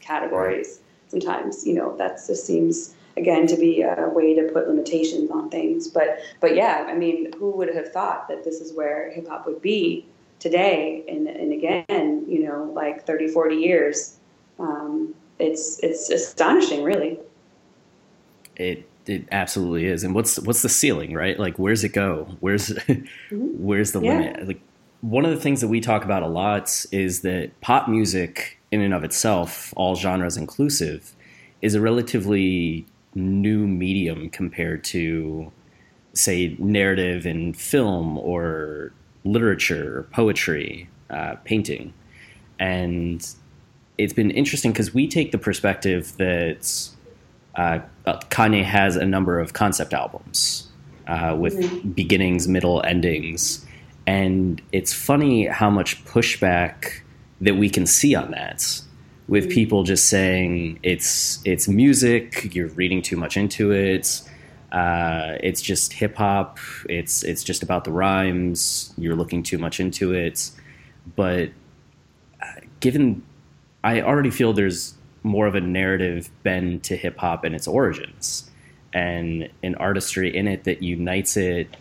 [0.01, 0.81] categories.
[1.07, 5.49] Sometimes, you know, that just seems again to be a way to put limitations on
[5.49, 5.87] things.
[5.87, 9.45] But but yeah, I mean, who would have thought that this is where hip hop
[9.45, 10.05] would be
[10.39, 14.19] today and, and again, you know, like 30, 40 years
[14.59, 17.17] um, it's it's astonishing, really.
[18.57, 20.03] It it absolutely is.
[20.03, 21.37] And what's what's the ceiling, right?
[21.39, 22.37] Like where's it go?
[22.39, 22.71] Where's
[23.31, 24.09] where's the Yeah.
[24.11, 24.47] limit?
[24.47, 24.61] Like
[25.01, 28.81] one of the things that we talk about a lot is that pop music in
[28.81, 31.15] and of itself, all genres inclusive,
[31.61, 35.51] is a relatively new medium compared to
[36.13, 38.91] say narrative in film or
[39.23, 41.93] literature or poetry, uh, painting.
[42.59, 43.27] And
[43.97, 46.89] it's been interesting because we take the perspective that
[47.55, 50.67] uh, Kanye has a number of concept albums
[51.07, 53.65] uh, with beginnings, middle, endings,
[54.07, 57.01] and it's funny how much pushback
[57.41, 58.81] that we can see on that,
[59.27, 64.21] with people just saying it's it's music, you're reading too much into it,
[64.71, 69.79] uh, it's just hip hop, it's it's just about the rhymes, you're looking too much
[69.79, 70.51] into it,
[71.15, 71.49] but
[72.41, 73.23] uh, given
[73.83, 78.49] I already feel there's more of a narrative bend to hip hop and its origins,
[78.93, 81.75] and an artistry in it that unites it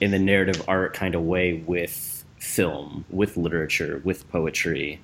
[0.00, 5.00] in the narrative art kind of way with film, with literature, with poetry,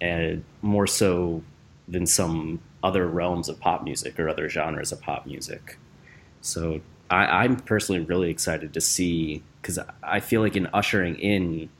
[0.00, 1.42] and more so
[1.88, 5.78] than some other realms of pop music or other genres of pop music.
[6.40, 11.70] So I, I'm personally really excited to see because I feel like in ushering in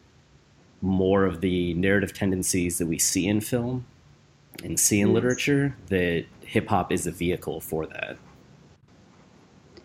[0.81, 3.85] more of the narrative tendencies that we see in film
[4.62, 8.17] and see in literature, that hip hop is a vehicle for that.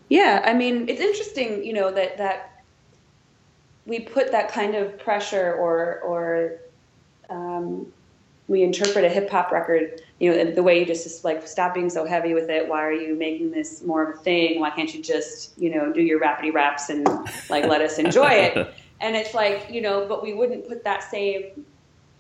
[0.10, 2.64] Yeah, I mean, it's interesting, you know, that that
[3.86, 6.60] we put that kind of pressure or or
[7.30, 7.92] um,
[8.48, 11.76] we interpret a hip hop record, you know, the way you just, just like stop
[11.76, 12.68] being so heavy with it.
[12.68, 14.60] Why are you making this more of a thing?
[14.60, 17.08] Why can't you just, you know, do your rapidy raps and
[17.50, 18.74] like let us enjoy it?
[19.02, 21.66] And it's like, you know, but we wouldn't put that same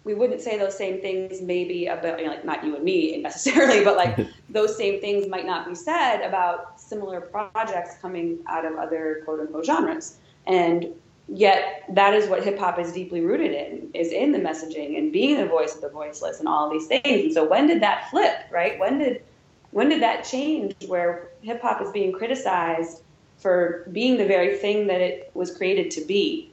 [0.04, 3.18] we wouldn't say those same things maybe about you know, like not you and me
[3.22, 8.66] necessarily but like those same things might not be said about similar projects coming out
[8.66, 10.18] of other quote unquote genres.
[10.48, 10.88] And
[11.28, 15.14] yet that is what hip hop is deeply rooted in is in the messaging and
[15.14, 17.04] being the voice of the voiceless and all these things.
[17.06, 18.80] And so when did that flip right?
[18.80, 19.24] When did
[19.72, 23.04] when did that change where hip hop is being criticized
[23.38, 26.52] for being the very thing that it was created to be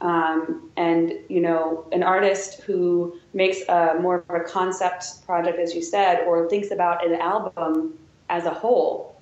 [0.00, 5.74] um, and you know an artist who makes a more of a concept project as
[5.74, 9.20] you said or thinks about an album as a whole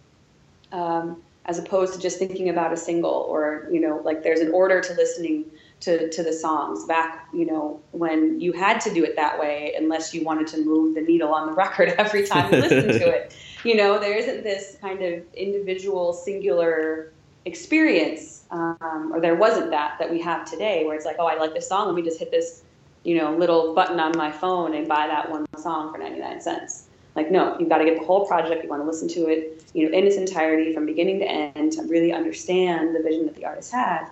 [0.73, 4.53] um, as opposed to just thinking about a single or you know like there's an
[4.53, 5.45] order to listening
[5.81, 9.75] to, to the songs back you know when you had to do it that way
[9.77, 13.09] unless you wanted to move the needle on the record every time you listened to
[13.17, 13.35] it.
[13.65, 17.13] You know there isn't this kind of individual singular
[17.45, 21.35] experience um, or there wasn't that that we have today where it's like oh i
[21.35, 22.63] like this song let me just hit this
[23.05, 26.85] you know little button on my phone and buy that one song for 99 cents.
[27.15, 29.65] Like no you've got to get the whole project you want to listen to it
[29.75, 33.35] you know in its entirety from beginning to end to really understand the vision that
[33.35, 34.09] the artist had.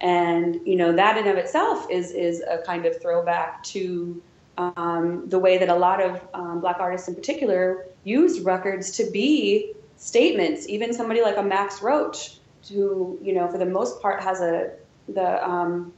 [0.00, 4.22] And you know that in of itself is is a kind of throwback to
[4.56, 9.08] um, the way that a lot of um, black artists in particular use records to
[9.10, 10.68] be statements.
[10.68, 12.37] Even somebody like a max roach
[12.68, 14.70] who you know for the most part has a
[15.08, 15.92] the um,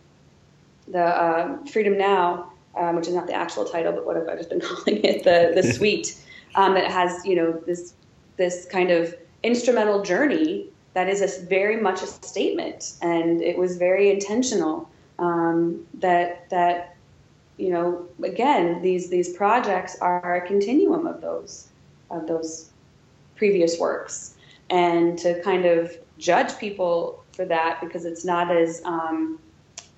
[0.89, 4.37] the uh, freedom now um, which is not the actual title but what have i
[4.37, 6.17] just been calling it the the suite
[6.55, 7.95] um, that has you know this
[8.37, 13.77] this kind of instrumental journey that is a very much a statement, and it was
[13.77, 14.89] very intentional.
[15.19, 16.97] Um, that that
[17.59, 21.69] you know again these these projects are a continuum of those
[22.11, 22.71] of those
[23.37, 24.35] previous works,
[24.71, 29.39] and to kind of judge people for that because it's not as um,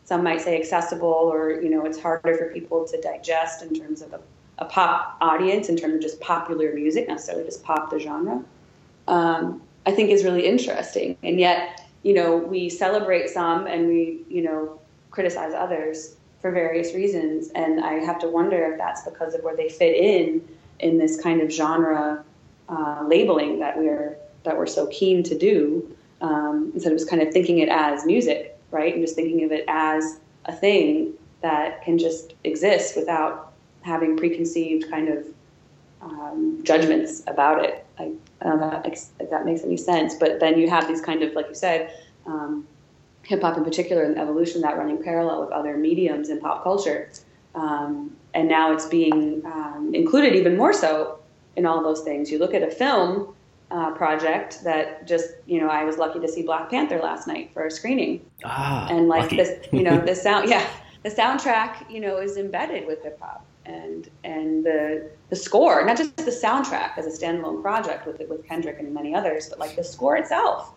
[0.04, 4.02] some might say accessible or you know it's harder for people to digest in terms
[4.02, 4.20] of a,
[4.58, 8.42] a pop audience in terms of just popular music necessarily just pop the genre
[9.08, 11.16] um, I think is really interesting.
[11.22, 14.80] And yet, you know, we celebrate some and we, you know,
[15.10, 17.50] criticize others for various reasons.
[17.54, 20.46] And I have to wonder if that's because of where they fit in
[20.80, 22.24] in this kind of genre
[22.68, 27.20] uh, labeling that we're that we're so keen to do um, instead of just kind
[27.20, 28.94] of thinking it as music, right?
[28.94, 34.88] And just thinking of it as a thing that can just exist without having preconceived
[34.90, 35.26] kind of
[36.00, 37.84] um, judgments about it.
[37.98, 40.14] I, I don't know if that makes any sense.
[40.14, 41.92] But then you have these kind of, like you said,
[42.26, 42.66] um,
[43.24, 47.10] hip hop in particular and evolution that running parallel with other mediums in pop culture.
[47.54, 51.18] Um, and now it's being um, included even more so
[51.56, 52.30] in all those things.
[52.30, 53.34] You look at a film
[53.72, 57.50] uh, project that just, you know, I was lucky to see Black Panther last night
[57.54, 58.24] for a screening.
[58.44, 59.36] Ah, and like lucky.
[59.36, 60.68] this, you know, the sound, yeah,
[61.02, 65.96] the soundtrack, you know, is embedded with hip hop and and the the score, not
[65.96, 69.76] just the soundtrack as a standalone project with with Kendrick and many others, but like
[69.76, 70.74] the score itself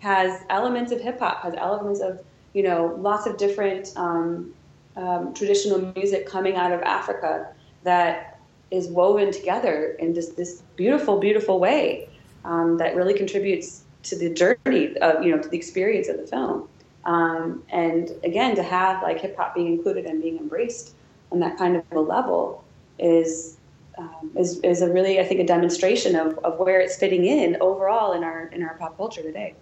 [0.00, 2.22] has elements of hip hop, has elements of
[2.54, 4.52] you know lots of different um,
[4.96, 7.52] um, traditional music coming out of Africa
[7.84, 12.08] that is woven together in this this beautiful, beautiful way
[12.46, 16.26] um, that really contributes to the journey of you know to the experience of the
[16.26, 16.68] film.
[17.04, 20.94] Um, and again, to have like hip hop being included and being embraced
[21.30, 22.64] on that kind of a level
[22.98, 23.58] is
[23.98, 27.56] um, is, is a really I think a demonstration of, of where it's fitting in
[27.60, 29.54] overall in our in our pop culture today.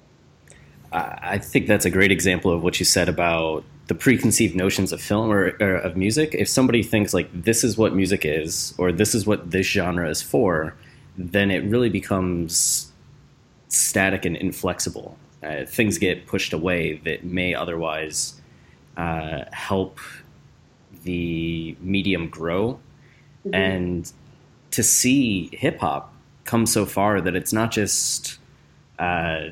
[0.93, 5.01] I think that's a great example of what you said about the preconceived notions of
[5.01, 6.35] film or, or, of music.
[6.35, 10.09] If somebody thinks like this is what music is, or this is what this genre
[10.09, 10.77] is for,
[11.17, 12.93] then it really becomes
[13.69, 15.17] static and inflexible.
[15.43, 18.41] Uh, things get pushed away that may otherwise
[18.97, 19.99] uh, help
[21.03, 22.79] the medium grow.
[23.45, 23.55] Mm-hmm.
[23.55, 24.13] And
[24.71, 26.13] to see hip hop
[26.45, 28.39] come so far that it's not just
[28.99, 29.47] uh,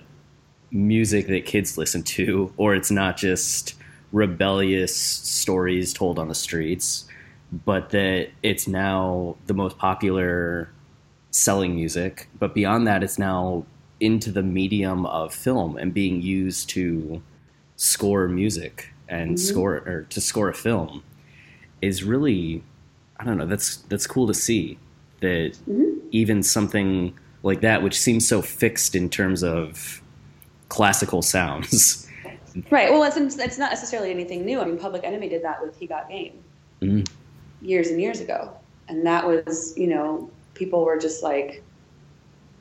[0.70, 3.74] music that kids listen to, or it's not just
[4.12, 7.06] rebellious stories told on the streets,
[7.64, 10.70] but that it's now the most popular
[11.32, 12.28] selling music.
[12.38, 13.66] But beyond that, it's now
[13.98, 17.22] into the medium of film and being used to
[17.76, 19.36] score music and mm-hmm.
[19.36, 21.02] score or to score a film
[21.80, 22.62] is really
[23.18, 24.78] I don't know that's that's cool to see
[25.20, 25.98] that mm-hmm.
[26.10, 30.02] even something like that which seems so fixed in terms of
[30.68, 32.08] classical sounds
[32.70, 35.78] right well it's, it's not necessarily anything new I mean Public Enemy did that with
[35.78, 36.42] He Got Game
[36.80, 37.02] mm-hmm.
[37.64, 38.56] years and years ago
[38.88, 41.62] and that was you know people were just like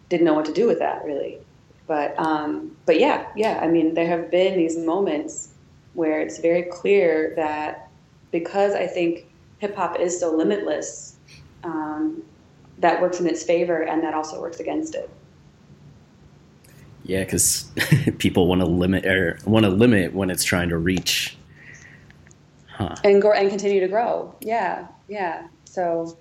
[0.09, 1.39] didn't know what to do with that really.
[1.87, 3.59] But um, but yeah, yeah.
[3.61, 5.49] I mean, there have been these moments
[5.93, 7.89] where it's very clear that
[8.31, 9.27] because I think
[9.57, 11.17] hip hop is so limitless,
[11.63, 12.23] um,
[12.77, 15.09] that works in its favor, and that also works against it.
[17.03, 17.69] Yeah, because
[18.19, 21.35] people want to limit or want to limit when it's trying to reach,
[22.67, 22.95] huh.
[23.03, 24.33] and grow and continue to grow.
[24.39, 25.47] Yeah, yeah.
[25.65, 26.17] So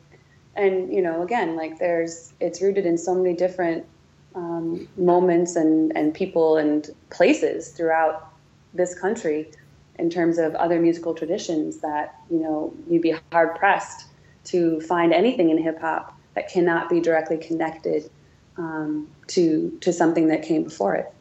[0.57, 3.87] and you know again like there's it's rooted in so many different
[4.35, 8.33] um, moments and and people and places throughout
[8.75, 9.51] this country
[9.99, 14.07] in terms of other musical traditions that you know you'd be hard pressed
[14.45, 18.11] to find anything in hip hop that cannot be directly connected
[18.57, 21.13] um, to to something that came before it.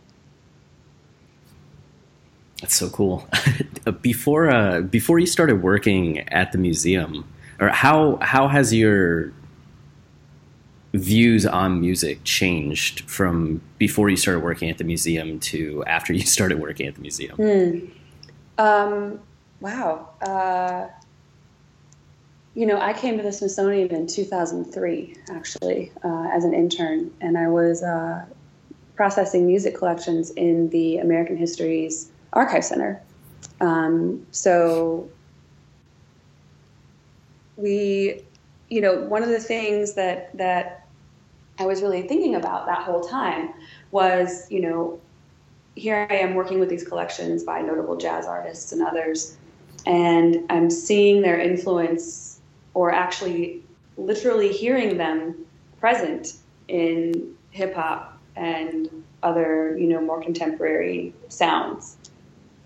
[2.61, 3.27] That's so cool.
[4.01, 7.25] before uh, before you started working at the museum,
[7.59, 9.31] or how how has your
[10.93, 16.21] views on music changed from before you started working at the museum to after you
[16.25, 17.37] started working at the museum?
[17.37, 17.91] Mm.
[18.57, 19.19] Um,
[19.61, 20.09] wow.
[20.21, 20.87] Uh,
[22.55, 27.37] you know, I came to the Smithsonian in 2003, actually, uh, as an intern, and
[27.37, 28.25] I was uh,
[28.95, 33.01] processing music collections in the American History's Archive Center.
[33.61, 35.09] Um, so
[37.59, 38.23] we,
[38.69, 40.87] you know, one of the things that that
[41.59, 43.53] I was really thinking about that whole time
[43.91, 44.99] was, you know,
[45.75, 49.37] here I am working with these collections by notable jazz artists and others,
[49.85, 52.39] and I'm seeing their influence,
[52.73, 53.61] or actually,
[53.97, 55.35] literally hearing them
[55.79, 56.33] present
[56.67, 58.89] in hip hop and
[59.23, 61.97] other, you know, more contemporary sounds,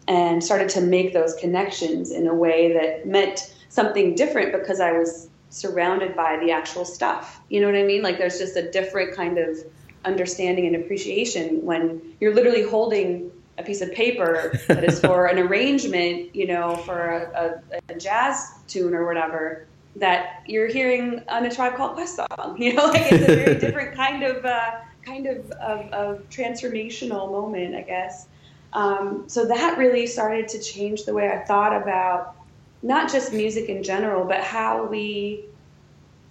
[0.07, 4.91] and started to make those connections in a way that meant something different because I
[4.91, 7.41] was surrounded by the actual stuff.
[7.49, 8.03] You know what I mean?
[8.03, 9.57] Like there's just a different kind of
[10.05, 15.39] understanding and appreciation when you're literally holding a piece of paper that is for an
[15.47, 21.43] arrangement, you know, for a, a, a, jazz tune or whatever that you're hearing on
[21.45, 22.55] a Tribe Called Quest song.
[22.59, 24.71] You know, like it's a very different kind of uh,
[25.03, 28.27] kind of, of, of, transformational moment, I guess.
[28.73, 32.35] Um, so that really started to change the way I thought about
[32.83, 35.45] not just music in general, but how we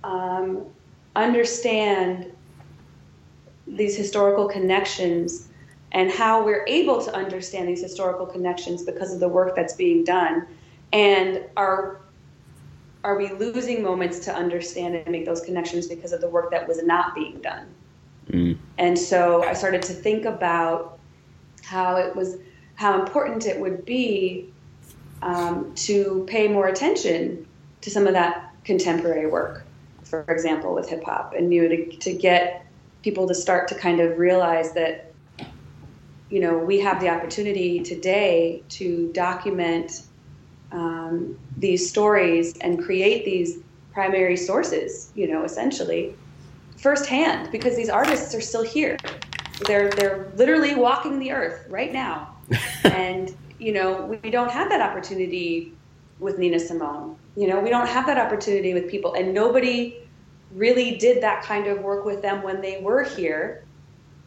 [0.05, 0.66] um,
[1.16, 2.31] understand
[3.66, 5.49] these historical connections
[5.93, 10.05] and how we're able to understand these historical connections because of the work that's being
[10.05, 10.47] done.
[10.93, 12.01] And are
[13.05, 16.68] are we losing moments to understand and make those connections because of the work that
[16.68, 17.66] was not being done?
[18.29, 18.57] Mm.
[18.79, 21.01] And so I started to think about
[21.64, 22.37] how it was
[22.77, 24.53] how important it would be
[25.23, 27.47] um, to pay more attention
[27.81, 29.64] to some of that contemporary work,
[30.05, 32.66] for example, with hip hop, and you know, to, to get
[33.03, 35.12] people to start to kind of realize that
[36.31, 40.03] you know we have the opportunity today to document
[40.73, 43.59] um, these stories and create these
[43.93, 46.14] primary sources, you know, essentially
[46.79, 48.97] firsthand because these artists are still here.
[49.66, 52.35] They're they're literally walking the earth right now,
[52.85, 55.73] and you know we don't have that opportunity
[56.19, 57.17] with Nina Simone.
[57.37, 59.97] You know we don't have that opportunity with people, and nobody
[60.53, 63.65] really did that kind of work with them when they were here,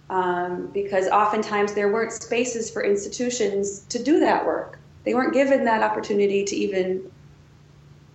[0.09, 4.79] um, because oftentimes there weren't spaces for institutions to do that work.
[5.03, 7.11] They weren't given that opportunity to even,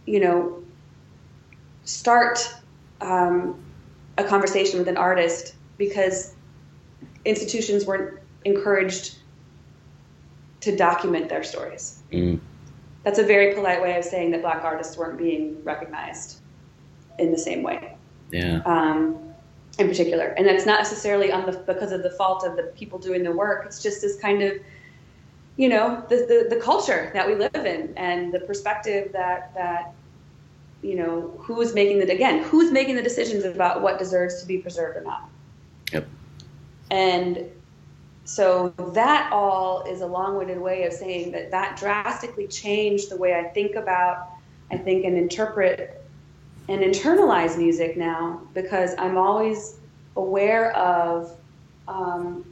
[0.06, 0.64] you know,
[1.84, 2.52] start
[3.00, 3.62] um,
[4.18, 6.34] a conversation with an artist because
[7.24, 9.19] institutions weren't encouraged
[10.60, 12.02] to document their stories.
[12.12, 12.40] Mm.
[13.02, 16.40] That's a very polite way of saying that black artists weren't being recognized
[17.18, 17.96] in the same way.
[18.30, 18.60] Yeah.
[18.64, 19.18] Um,
[19.78, 22.98] in particular, and that's not necessarily on the because of the fault of the people
[22.98, 23.64] doing the work.
[23.64, 24.54] It's just this kind of,
[25.56, 29.94] you know, the, the, the culture that we live in and the perspective that that
[30.82, 34.58] you know who's making the again who's making the decisions about what deserves to be
[34.58, 35.28] preserved or not
[35.92, 36.08] Yep.
[36.90, 37.50] and
[38.24, 43.34] so that all is a long-winded way of saying that that drastically changed the way
[43.34, 44.28] i think about
[44.70, 46.02] i think and interpret
[46.68, 49.78] and internalize music now because i'm always
[50.16, 51.32] aware of
[51.88, 52.44] um,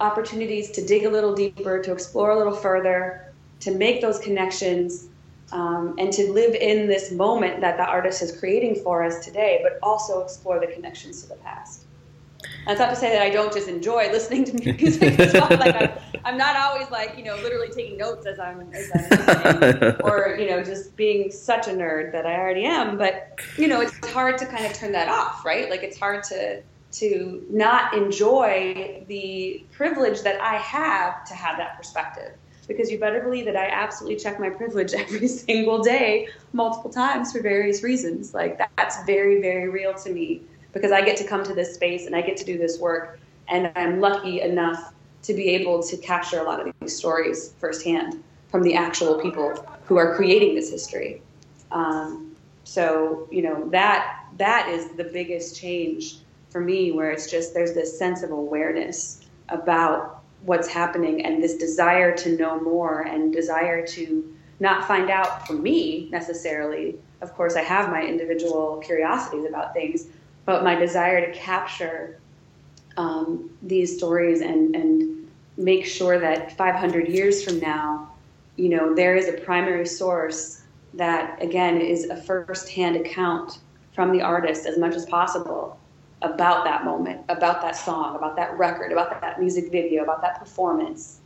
[0.00, 5.08] opportunities to dig a little deeper to explore a little further to make those connections
[5.52, 9.60] um, and to live in this moment that the artist is creating for us today,
[9.62, 11.84] but also explore the connections to the past.
[12.66, 15.48] That's not to say that I don't just enjoy listening to music as well.
[15.50, 15.90] Like I'm,
[16.24, 20.36] I'm not always like you know literally taking notes as I'm as I'm listening, or
[20.38, 22.98] you know just being such a nerd that I already am.
[22.98, 25.70] But you know it's hard to kind of turn that off, right?
[25.70, 26.62] Like it's hard to
[26.92, 32.34] to not enjoy the privilege that I have to have that perspective
[32.68, 37.32] because you better believe that I absolutely check my privilege every single day, multiple times
[37.32, 38.34] for various reasons.
[38.34, 40.42] Like that's very, very real to me
[40.72, 43.20] because I get to come to this space and I get to do this work,
[43.48, 44.92] and I'm lucky enough
[45.22, 49.66] to be able to capture a lot of these stories firsthand from the actual people
[49.84, 51.22] who are creating this history.
[51.70, 56.16] Um, so you know that that is the biggest change
[56.50, 61.54] for me, where it's just there's this sense of awareness about what's happening and this
[61.54, 66.96] desire to know more and desire to not find out for me necessarily.
[67.20, 70.06] Of course, I have my individual curiosities about things,
[70.44, 72.18] but my desire to capture
[72.96, 78.10] um, these stories and, and make sure that 500 years from now,
[78.56, 80.62] you know, there is a primary source
[80.94, 83.58] that, again, is a first-hand account
[83.94, 85.78] from the artist as much as possible
[86.22, 90.38] about that moment, about that song, about that record, about that music video, about that
[90.38, 91.20] performance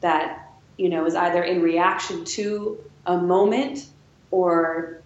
[0.00, 3.86] that you know is either in reaction to a moment
[4.30, 5.00] or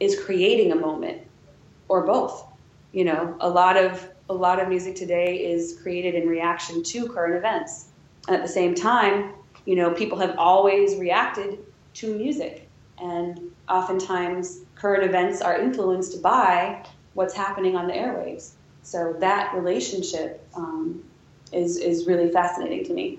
[0.00, 1.22] is creating a moment
[1.88, 2.46] or both.
[2.92, 7.08] You know, a lot of a lot of music today is created in reaction to
[7.08, 7.88] current events.
[8.26, 9.34] And at the same time,
[9.64, 11.58] you know, people have always reacted
[11.94, 12.68] to music
[12.98, 16.84] and oftentimes current events are influenced by
[17.14, 18.52] what's happening on the airwaves.
[18.82, 21.04] So that relationship um,
[21.52, 23.18] is is really fascinating to me.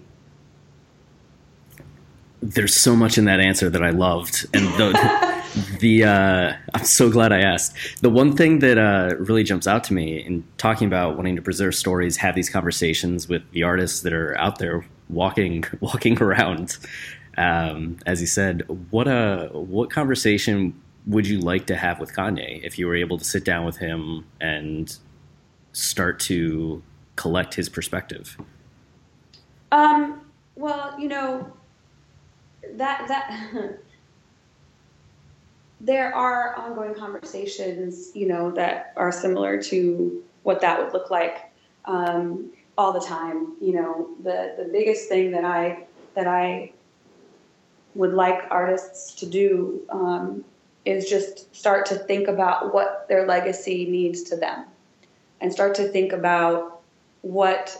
[2.41, 4.91] There's so much in that answer that I loved, and the,
[5.83, 8.01] the uh, I'm so glad I asked.
[8.01, 11.41] The one thing that uh, really jumps out to me in talking about wanting to
[11.41, 16.77] preserve stories, have these conversations with the artists that are out there walking walking around.
[17.37, 22.63] Um, as you said, what a what conversation would you like to have with Kanye
[22.63, 24.97] if you were able to sit down with him and
[25.73, 26.81] start to
[27.17, 28.37] collect his perspective?
[29.71, 30.21] Um,
[30.55, 31.51] well, you know,
[32.77, 33.79] that that
[35.83, 41.51] there are ongoing conversations, you know, that are similar to what that would look like
[41.85, 43.53] um, all the time.
[43.59, 46.71] You know, the the biggest thing that I that I
[47.95, 50.45] would like artists to do um,
[50.85, 54.65] is just start to think about what their legacy means to them
[55.41, 56.81] and start to think about
[57.21, 57.77] what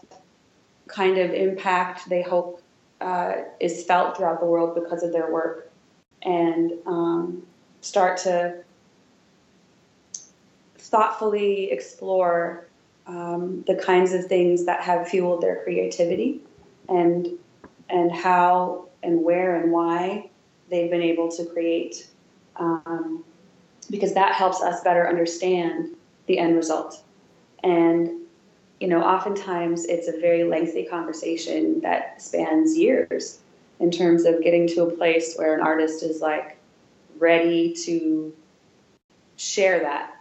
[0.88, 2.62] kind of impact they hope
[3.00, 5.72] uh, is felt throughout the world because of their work
[6.22, 7.44] and um,
[7.84, 8.56] start to
[10.78, 12.68] thoughtfully explore
[13.08, 16.42] um, the kinds of things that have fueled their creativity
[16.88, 17.28] and
[17.90, 20.30] and how and where and why
[20.70, 22.08] they've been able to create
[22.56, 23.24] um,
[23.90, 25.90] because that helps us better understand
[26.28, 27.04] the end result.
[27.64, 28.10] And
[28.80, 33.40] you know oftentimes it's a very lengthy conversation that spans years
[33.80, 36.58] in terms of getting to a place where an artist is like
[37.18, 38.34] ready to
[39.38, 40.16] share that,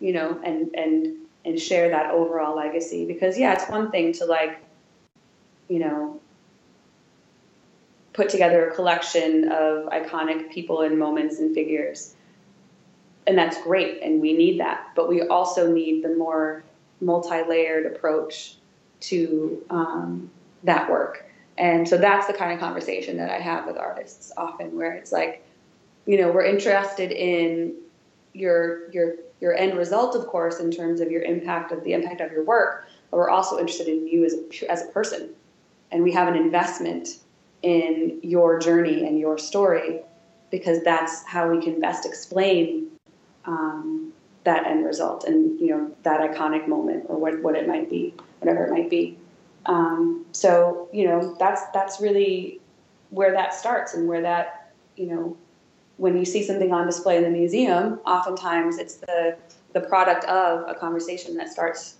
[0.00, 3.06] you know, and and and share that overall legacy.
[3.06, 4.62] Because yeah, it's one thing to like,
[5.68, 6.20] you know,
[8.12, 12.14] put together a collection of iconic people and moments and figures.
[13.26, 14.88] And that's great, and we need that.
[14.96, 16.64] But we also need the more
[17.00, 18.56] multi layered approach
[19.00, 20.30] to um,
[20.64, 21.24] that work.
[21.58, 25.12] And so that's the kind of conversation that I have with artists often, where it's
[25.12, 25.44] like,
[26.06, 27.74] you know, we're interested in
[28.32, 32.20] your your your end result, of course, in terms of your impact of the impact
[32.20, 35.30] of your work, but we're also interested in you as a, as a person,
[35.90, 37.18] and we have an investment
[37.62, 40.00] in your journey and your story
[40.50, 42.88] because that's how we can best explain
[43.46, 44.12] um,
[44.44, 48.14] that end result and you know that iconic moment or what, what it might be
[48.40, 49.16] whatever it might be.
[49.66, 52.60] Um, so you know that's that's really
[53.10, 55.36] where that starts and where that you know
[55.96, 59.36] when you see something on display in the museum oftentimes it's the
[59.72, 61.96] the product of a conversation that starts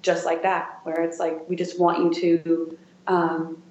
[0.00, 3.62] just like that where it's like we just want you to um,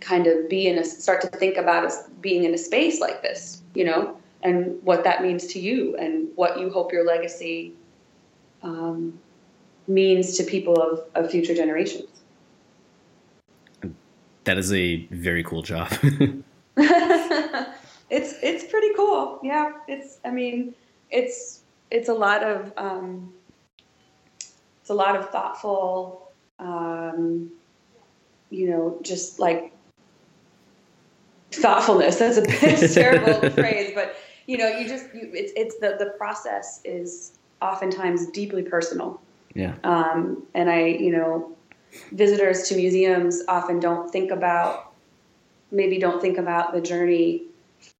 [0.00, 3.22] kind of be in a start to think about us being in a space like
[3.22, 7.74] this, you know, and what that means to you and what you hope your legacy
[8.62, 9.18] um,
[9.88, 12.08] means to people of, of future generations.
[14.44, 15.90] That is a very cool job.
[18.10, 19.40] it's it's pretty cool.
[19.42, 20.18] Yeah, it's.
[20.24, 20.74] I mean,
[21.10, 23.32] it's it's a lot of um,
[24.80, 27.50] it's a lot of thoughtful, um,
[28.50, 29.72] you know, just like
[31.50, 32.16] thoughtfulness.
[32.16, 36.80] That's a terrible phrase, but you know, you just you, it's it's the the process
[36.84, 39.20] is oftentimes deeply personal.
[39.54, 39.74] Yeah.
[39.84, 41.56] Um, and I, you know,
[42.12, 44.92] visitors to museums often don't think about
[45.72, 47.45] maybe don't think about the journey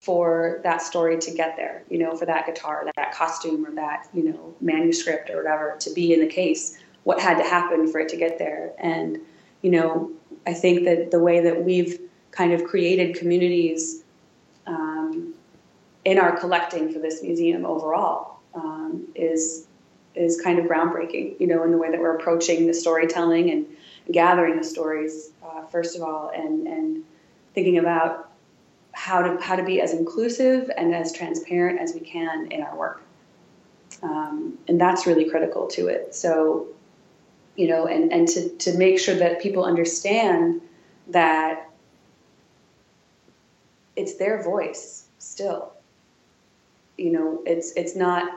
[0.01, 1.85] for that story to get there.
[1.89, 5.93] You know, for that guitar, that costume, or that you know manuscript or whatever to
[5.93, 6.79] be in the case.
[7.05, 8.73] What had to happen for it to get there?
[8.79, 9.19] And
[9.63, 10.11] you know,
[10.47, 12.01] I think that the way that we've
[12.31, 14.03] kind of created communities
[14.67, 15.35] um,
[16.05, 19.67] in our collecting for this museum overall um, is
[20.15, 21.39] is kind of groundbreaking.
[21.41, 23.67] You know, in the way that we're approaching the storytelling and
[24.13, 27.05] gathering the stories uh, first of all, and and
[27.55, 28.26] thinking about
[29.07, 32.77] how to how to be as inclusive and as transparent as we can in our
[32.77, 33.03] work.
[34.03, 36.13] Um, and that's really critical to it.
[36.13, 36.67] So,
[37.55, 40.61] you know, and, and to, to make sure that people understand
[41.07, 41.71] that
[43.95, 45.73] it's their voice still.
[46.99, 48.29] You know, it's it's not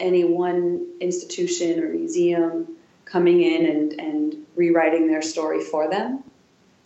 [0.00, 6.23] any one institution or museum coming in and, and rewriting their story for them.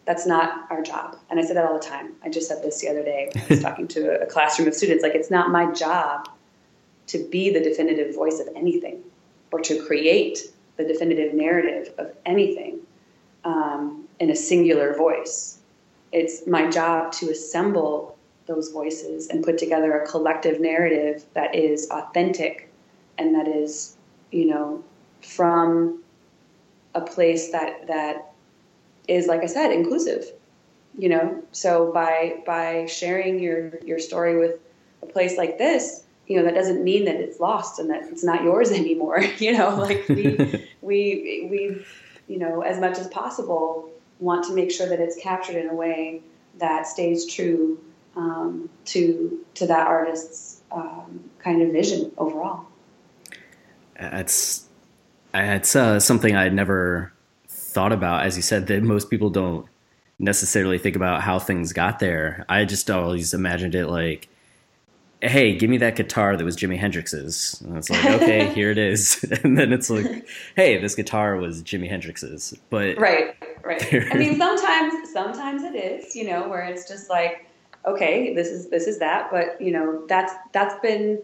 [0.09, 1.19] That's not our job.
[1.29, 2.15] And I say that all the time.
[2.25, 5.03] I just said this the other day I was talking to a classroom of students.
[5.03, 6.31] Like, it's not my job
[7.09, 9.03] to be the definitive voice of anything
[9.53, 10.39] or to create
[10.79, 12.79] the definitive narrative of anything
[13.45, 15.59] um, in a singular voice.
[16.11, 21.87] It's my job to assemble those voices and put together a collective narrative that is
[21.91, 22.73] authentic
[23.19, 23.95] and that is,
[24.33, 24.83] you know,
[25.21, 26.03] from
[26.95, 28.33] a place that that
[29.09, 30.25] is, like I said, inclusive.
[30.97, 34.57] You know, so by by sharing your your story with
[35.03, 38.25] a place like this, you know, that doesn't mean that it's lost and that it's
[38.25, 39.21] not yours anymore.
[39.39, 41.85] You know, like we we we
[42.29, 43.91] you know, as much as possible,
[44.21, 46.21] want to make sure that it's captured in a way
[46.59, 47.81] that stays true
[48.17, 52.67] um, to to that artist's um, kind of vision overall.
[53.97, 54.69] It's
[55.35, 57.13] it's uh, something I'd never
[57.69, 58.25] thought about.
[58.27, 59.67] As you said, that most people don't
[60.19, 62.45] necessarily think about how things got there.
[62.49, 64.29] I just always imagined it like,
[65.21, 67.61] hey, give me that guitar that was Jimi Hendrix's.
[67.65, 69.25] And it's like, okay, here it is.
[69.45, 72.55] And then it's like, hey, this guitar was Jimi Hendrix's.
[72.71, 73.83] But right, right.
[74.13, 77.49] I mean, sometimes sometimes it is, you know, where it's just like
[77.87, 81.21] okay, this is this is that, but you know that's that's been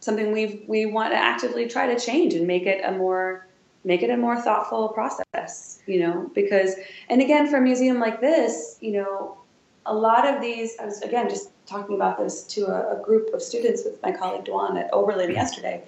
[0.00, 3.46] something we've we want to actively try to change and make it a more
[3.84, 6.74] make it a more thoughtful process, you know, because
[7.08, 9.38] and again for a museum like this, you know,
[9.86, 13.32] a lot of these I was again just talking about this to a, a group
[13.34, 15.82] of students with my colleague Dwan at Oberlin yesterday.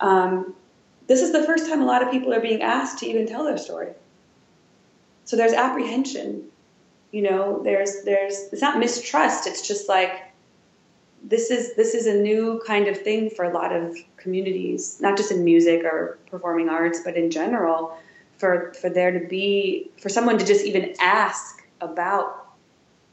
[0.00, 0.54] Um,
[1.06, 3.44] this is the first time a lot of people are being asked to even tell
[3.44, 3.88] their story.
[5.24, 6.44] So there's apprehension
[7.10, 10.27] you know there's there's it's not mistrust it's just like
[11.22, 15.16] this is this is a new kind of thing for a lot of communities not
[15.16, 17.96] just in music or performing arts but in general
[18.38, 22.46] for for there to be for someone to just even ask about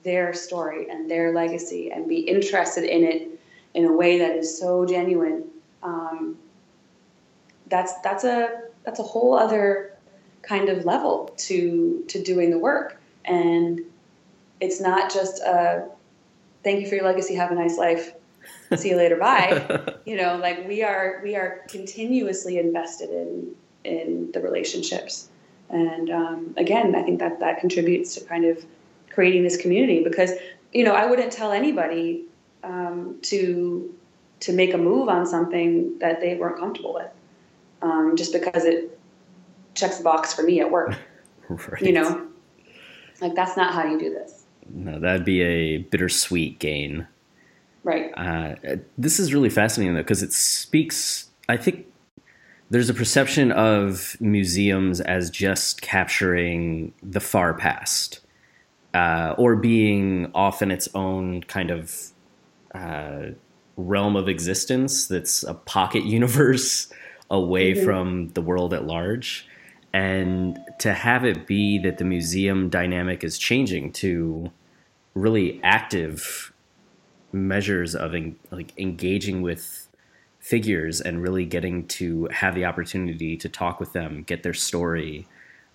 [0.03, 3.27] their story and their legacy and be interested in it
[3.73, 5.43] in a way that is so genuine
[5.83, 6.37] um,
[7.67, 9.97] that's that's a that's a whole other
[10.41, 12.99] kind of level to to doing the work.
[13.25, 13.81] And
[14.59, 15.87] it's not just a
[16.66, 18.11] thank you for your legacy have a nice life
[18.76, 23.55] see you later bye you know like we are we are continuously invested in
[23.86, 25.30] in the relationships
[25.70, 28.66] and um, again i think that that contributes to kind of
[29.09, 30.32] creating this community because
[30.74, 32.26] you know i wouldn't tell anybody
[32.63, 33.95] um, to
[34.41, 37.11] to make a move on something that they weren't comfortable with
[37.82, 38.99] um, just because it
[39.76, 40.97] checks the box for me at work.
[41.49, 41.82] right.
[41.82, 42.28] You know,
[43.22, 44.44] like that's not how you do this.
[44.74, 47.07] No, that'd be a bittersweet gain.
[47.84, 48.11] Right.
[48.18, 48.55] Uh,
[48.97, 51.30] this is really fascinating though, because it speaks.
[51.47, 51.86] I think
[52.72, 58.22] there's a perception of museums as just capturing the far past,
[58.93, 62.11] uh, or being off in its own kind of
[62.74, 63.28] uh,
[63.78, 66.91] realm of existence that's a pocket universe
[67.30, 67.86] away mm-hmm.
[67.86, 69.47] from the world at large.
[69.95, 74.51] And to have it be that the museum dynamic is changing to
[75.13, 76.51] really active
[77.31, 79.87] measures of en- like engaging with
[80.39, 85.29] figures and really getting to have the opportunity to talk with them, get their story,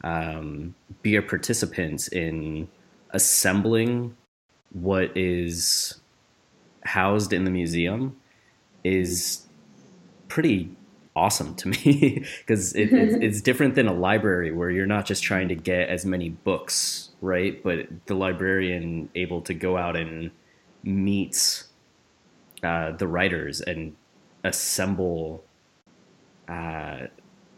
[0.04, 2.68] um, be a participant in
[3.12, 4.14] assembling
[4.74, 5.98] what is
[6.84, 8.14] housed in the museum
[8.84, 9.46] is
[10.28, 10.76] pretty
[11.20, 15.22] awesome to me because it, it's, it's different than a library where you're not just
[15.22, 17.62] trying to get as many books right?
[17.62, 20.30] But the librarian able to go out and
[20.82, 21.64] meet
[22.62, 23.94] uh, the writers and
[24.44, 25.44] assemble
[26.48, 27.06] uh,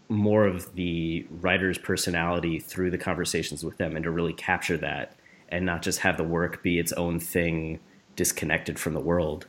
[0.09, 5.17] more of the writer's personality through the conversations with them and to really capture that
[5.49, 7.79] and not just have the work be its own thing
[8.17, 9.47] disconnected from the world.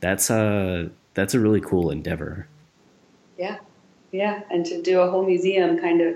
[0.00, 2.48] That's a that's a really cool endeavor
[3.42, 3.58] yeah,
[4.12, 6.14] yeah, and to do a whole museum kind of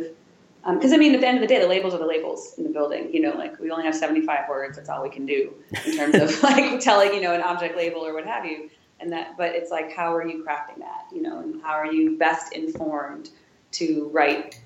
[0.74, 2.54] because um, I mean, at the end of the day, the labels are the labels
[2.56, 3.12] in the building.
[3.12, 4.76] You know, like we only have 75 words.
[4.76, 5.52] That's all we can do
[5.84, 8.70] in terms of like telling, you know, an object label or what have you.
[9.00, 11.06] And that, but it's like, how are you crafting that?
[11.12, 13.30] You know, and how are you best informed
[13.72, 14.60] to write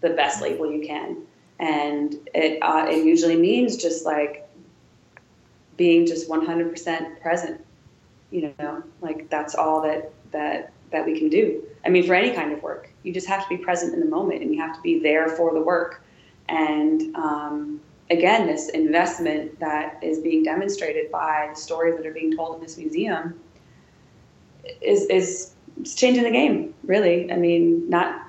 [0.00, 1.22] the best label you can?
[1.60, 4.48] And it uh, it usually means just like
[5.76, 7.64] being just 100% present.
[8.30, 11.64] You know, like that's all that that that we can do.
[11.84, 14.06] I mean, for any kind of work, you just have to be present in the
[14.06, 16.02] moment and you have to be there for the work.
[16.48, 17.80] And um,
[18.10, 22.62] again, this investment that is being demonstrated by the stories that are being told in
[22.62, 23.38] this museum
[24.80, 25.52] is is
[25.96, 26.74] changing the game.
[26.84, 28.28] Really, I mean, not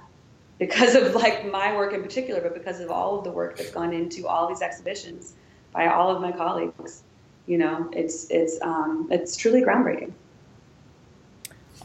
[0.57, 3.71] because of like my work in particular, but because of all of the work that's
[3.71, 5.33] gone into all these exhibitions
[5.71, 7.03] by all of my colleagues.
[7.47, 10.13] You know, it's it's um, it's truly groundbreaking.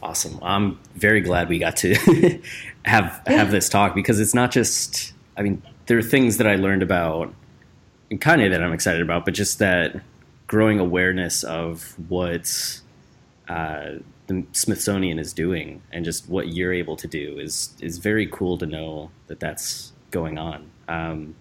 [0.01, 0.39] Awesome.
[0.41, 1.93] I'm very glad we got to
[2.85, 3.33] have yeah.
[3.33, 5.13] have this talk because it's not just.
[5.37, 7.33] I mean, there are things that I learned about
[8.09, 10.01] and Kanye that I'm excited about, but just that
[10.47, 12.81] growing awareness of what
[13.47, 13.91] uh,
[14.27, 18.57] the Smithsonian is doing and just what you're able to do is is very cool
[18.57, 20.69] to know that that's going on.
[20.87, 21.35] Um,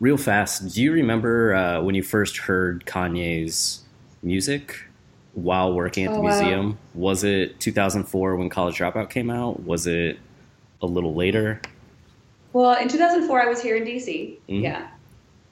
[0.00, 3.84] real fast, do you remember uh, when you first heard Kanye's
[4.22, 4.84] music?
[5.36, 6.70] While working at the oh, museum?
[6.70, 6.76] Wow.
[6.94, 9.62] Was it 2004 when College Dropout came out?
[9.62, 10.18] Was it
[10.80, 11.60] a little later?
[12.52, 14.38] Well, in 2004, I was here in DC.
[14.48, 14.64] Mm-hmm.
[14.64, 14.88] Yeah.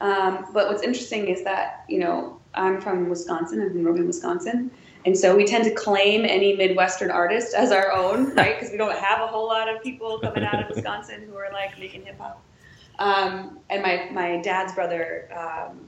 [0.00, 3.60] Um, but what's interesting is that, you know, I'm from Wisconsin.
[3.60, 4.70] I'm from Roman, Wisconsin.
[5.04, 8.56] And so we tend to claim any Midwestern artist as our own, right?
[8.56, 11.52] Because we don't have a whole lot of people coming out of Wisconsin who are
[11.52, 12.42] like making hip hop.
[12.98, 15.80] Um, and my, my dad's brother um,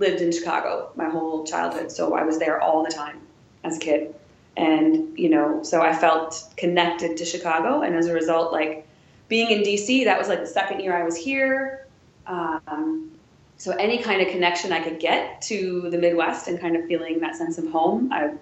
[0.00, 3.20] lived in Chicago my whole childhood, so I was there all the time
[3.62, 4.14] as a kid.
[4.56, 7.82] And, you know, so I felt connected to Chicago.
[7.82, 8.86] And as a result, like
[9.28, 11.86] being in DC, that was like the second year I was here.
[12.26, 13.10] Um,
[13.56, 17.20] so any kind of connection I could get to the Midwest and kind of feeling
[17.20, 18.32] that sense of home, I,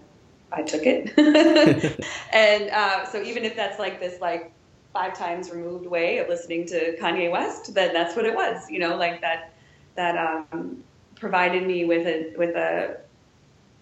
[0.53, 1.13] I took it.
[2.33, 4.53] and uh, so even if that's like this, like
[4.93, 8.79] five times removed way of listening to Kanye West, then that's what it was, you
[8.79, 9.53] know, like that,
[9.97, 10.83] that, um,
[11.19, 12.97] provided me with a with a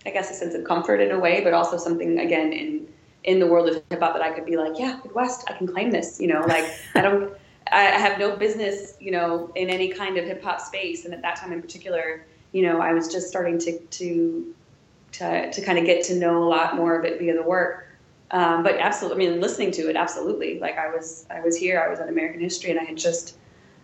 [0.04, 2.88] I guess a sense of comfort in a way, but also something again in
[3.24, 5.66] in the world of hip hop that I could be like, yeah, Midwest, I can
[5.66, 6.20] claim this.
[6.20, 6.64] You know, like
[6.94, 7.32] I don't,
[7.72, 11.04] I have no business, you know, in any kind of hip hop space.
[11.04, 14.54] And at that time in particular, you know, I was just starting to to
[15.12, 17.88] to to kind of get to know a lot more of it via the work.
[18.30, 20.58] Um, but absolutely, I mean, listening to it, absolutely.
[20.58, 21.80] Like I was, I was here.
[21.80, 23.36] I was at American History, and I had just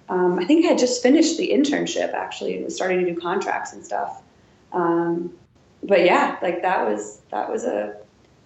[0.09, 3.21] um, I think I had just finished the internship actually and was starting to do
[3.21, 4.23] contracts and stuff.
[4.73, 5.33] Um,
[5.83, 7.97] but yeah, like that was that was a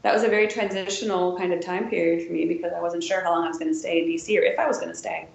[0.02, 3.22] that was a very transitional kind of time period for me because I wasn't sure
[3.22, 4.96] how long I was going to stay in DC or if I was going to
[4.96, 5.26] stay.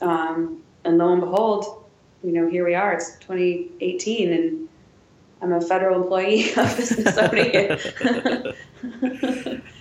[0.00, 1.84] Um, and lo and behold,
[2.22, 2.94] you know, here we are.
[2.94, 4.68] It's 2018, and
[5.42, 7.78] I'm a federal employee of the Smithsonian,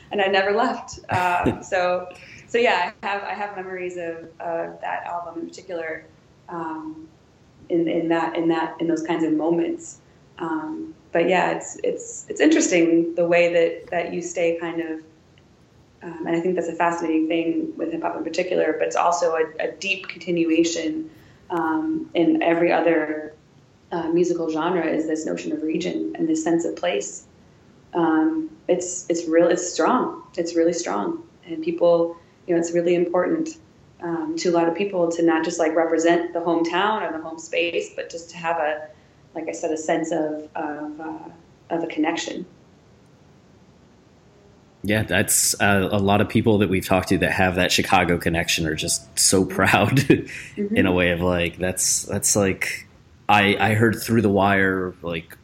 [0.12, 0.99] and I never left.
[1.10, 2.10] Uh, so,
[2.54, 6.06] so yeah, I have I have memories of uh, that album in particular,
[6.49, 7.08] um,
[7.70, 10.01] in in that in that in those kinds of moments.
[10.38, 14.99] Um, but yeah, it's it's it's interesting the way that that you stay kind of.
[16.04, 18.95] Um, and I think that's a fascinating thing with hip hop in particular, but it's
[18.95, 21.10] also a, a deep continuation
[21.49, 23.34] um, in every other
[23.91, 27.26] uh, musical genre is this notion of region and this sense of place.
[27.95, 29.47] Um, it's it's real.
[29.47, 30.22] It's strong.
[30.38, 32.18] It's really strong, and people,
[32.48, 33.58] you know, it's really important
[34.02, 37.24] um, to a lot of people to not just like represent the hometown or the
[37.24, 38.88] home space, but just to have a,
[39.34, 41.30] like I said, a sense of of, uh,
[41.70, 42.46] of a connection.
[44.86, 48.18] Yeah, that's uh, a lot of people that we've talked to that have that Chicago
[48.18, 50.76] connection are just so proud mm-hmm.
[50.76, 52.88] in a way of like that's that's like
[53.30, 55.38] I I heard through the wire like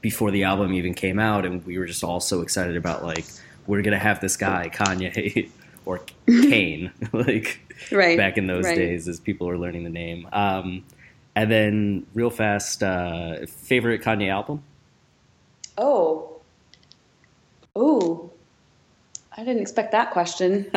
[0.00, 3.24] before the album even came out, and we were just all so excited about like
[3.66, 5.50] we're gonna have this guy Kanye
[5.86, 7.60] or Kane like
[7.90, 8.18] right.
[8.18, 8.76] back in those right.
[8.76, 10.28] days as people were learning the name.
[10.32, 10.84] Um,
[11.34, 14.62] and then real fast, uh, favorite Kanye album?
[15.78, 16.40] Oh,
[17.74, 18.30] oh,
[19.36, 20.64] I didn't expect that question.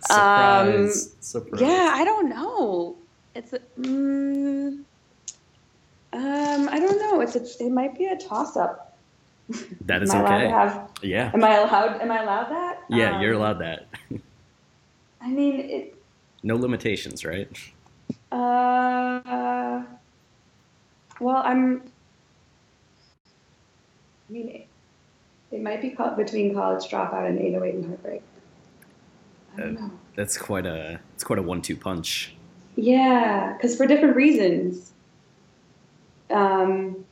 [0.00, 1.60] surprise, um, surprise.
[1.62, 2.96] Yeah, I don't know.
[3.34, 3.52] It's.
[3.80, 4.84] Mm,
[6.12, 7.22] um, I don't know.
[7.22, 8.98] It's a, it might be a toss up.
[9.86, 10.48] That is okay.
[10.48, 11.30] Have, yeah.
[11.32, 12.02] Am I allowed?
[12.02, 12.82] Am I allowed that?
[12.90, 13.88] Yeah, um, you're allowed that.
[15.22, 15.94] I mean, it.
[16.42, 17.48] No limitations, right?
[18.30, 19.82] Uh.
[21.20, 21.82] Well, I'm.
[24.28, 24.66] I mean, it,
[25.50, 28.22] it might be called between college dropout and 808 and heartbreak.
[29.54, 29.90] I don't uh, know.
[30.16, 31.00] That's quite a.
[31.14, 32.34] It's quite a one-two punch.
[32.76, 34.92] Yeah, because for different reasons
[36.32, 37.04] um,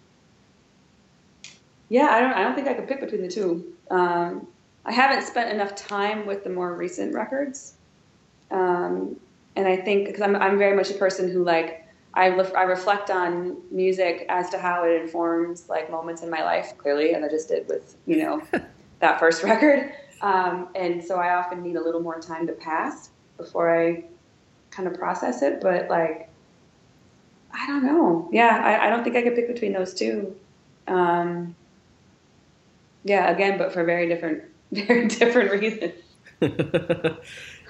[1.88, 2.32] yeah, I don't.
[2.32, 3.72] I don't think I could pick between the two.
[3.90, 4.46] Um,
[4.84, 7.74] I haven't spent enough time with the more recent records,
[8.50, 9.16] um,
[9.56, 13.10] and I think because I'm I'm very much a person who like I I reflect
[13.10, 17.28] on music as to how it informs like moments in my life clearly, as I
[17.28, 18.42] just did with you know
[19.00, 19.92] that first record.
[20.22, 24.04] Um, and so I often need a little more time to pass before I
[24.70, 25.60] kind of process it.
[25.60, 26.28] But like
[27.52, 28.28] I don't know.
[28.32, 30.36] Yeah, I, I don't think I could pick between those two.
[30.86, 31.54] Um,
[33.04, 35.94] yeah, again, but for very different, very different reasons.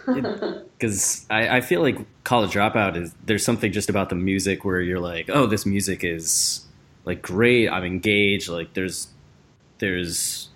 [0.07, 4.80] Because I, I feel like College Dropout is there's something just about the music where
[4.80, 6.66] you're like, oh, this music is
[7.05, 7.68] like great.
[7.68, 8.48] I'm engaged.
[8.48, 9.09] Like there's
[9.78, 10.48] there's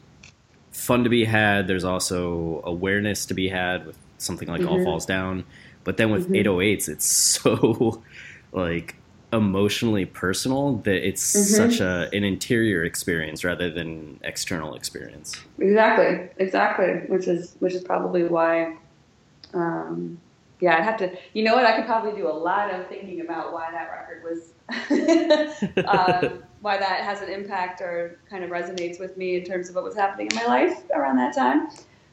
[0.73, 1.67] fun to be had.
[1.67, 4.71] There's also awareness to be had with something like mm-hmm.
[4.71, 5.45] All Falls Down.
[5.85, 6.49] But then with mm-hmm.
[6.49, 8.03] 808s, it's so
[8.53, 8.97] like
[9.33, 11.71] emotionally personal that it's mm-hmm.
[11.71, 15.41] such a an interior experience rather than external experience.
[15.59, 17.03] Exactly, exactly.
[17.09, 18.77] Which is which is probably why.
[19.55, 20.19] Um,
[20.61, 21.13] yeah, I'd have to.
[21.33, 21.67] You know what?
[21.67, 24.53] I could probably do a lot of thinking about why that record was,
[25.87, 29.75] um, why that has an impact or kind of resonates with me in terms of
[29.75, 31.69] what was happening in my life around that time.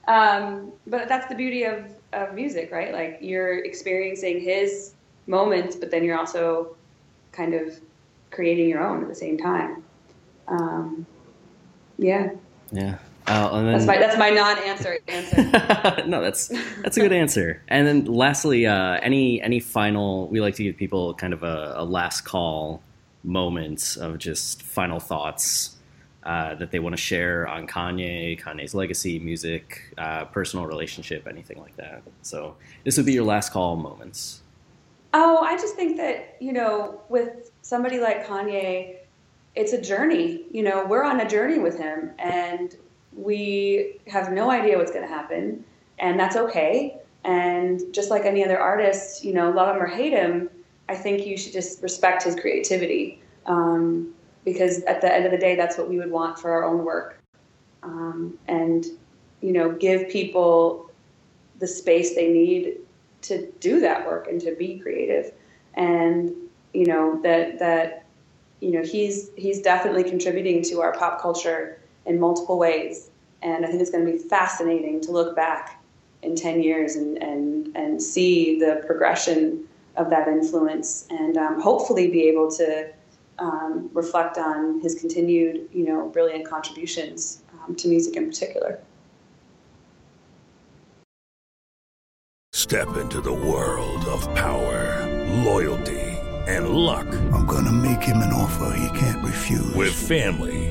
[0.08, 2.92] Um, but that's the beauty of, of music, right?
[2.92, 4.96] Like you're experiencing his
[5.28, 6.76] moments, but then you're also
[7.32, 7.80] kind of
[8.32, 9.84] creating your own at the same time.
[10.48, 11.06] Um,
[11.98, 12.32] yeah.
[12.72, 12.98] Yeah.
[13.32, 16.06] Uh, then, that's my that's my non-answer answer.
[16.08, 16.50] no, that's
[16.82, 17.62] that's a good answer.
[17.68, 20.28] And then lastly, uh, any any final?
[20.28, 22.82] We like to give people kind of a, a last call
[23.24, 25.78] moments of just final thoughts
[26.24, 31.60] uh, that they want to share on Kanye, Kanye's legacy, music, uh, personal relationship, anything
[31.60, 32.04] like that.
[32.22, 34.42] So this would be your last call moments.
[35.14, 38.98] Oh, I just think that, you know, with somebody like Kanye,
[39.56, 40.46] it's a journey.
[40.52, 42.76] You know, we're on a journey with him and
[43.16, 45.64] we have no idea what's going to happen.
[46.00, 46.98] And that's okay.
[47.24, 50.50] And just like any other artist, you know, love him or hate him,
[50.90, 53.22] I think you should just respect his creativity.
[53.46, 56.64] Um, because at the end of the day, that's what we would want for our
[56.64, 57.20] own work.
[57.84, 58.86] Um, and,
[59.42, 60.90] you know, give people
[61.60, 62.78] the space they need
[63.22, 65.32] to do that work and to be creative
[65.76, 66.32] and
[66.74, 68.06] you know that that
[68.60, 71.81] you know he's he's definitely contributing to our pop culture
[72.12, 73.10] in multiple ways.
[73.42, 75.84] And I think it's going to be fascinating to look back
[76.22, 82.10] in 10 years and, and, and see the progression of that influence and um, hopefully
[82.10, 82.92] be able to
[83.40, 88.80] um, reflect on his continued, you know, brilliant contributions um, to music in particular.
[92.54, 95.08] Step into the world of power,
[95.44, 96.00] loyalty,
[96.48, 97.08] and luck.
[97.34, 99.74] I'm going to make him an offer he can't refuse.
[99.74, 100.71] With family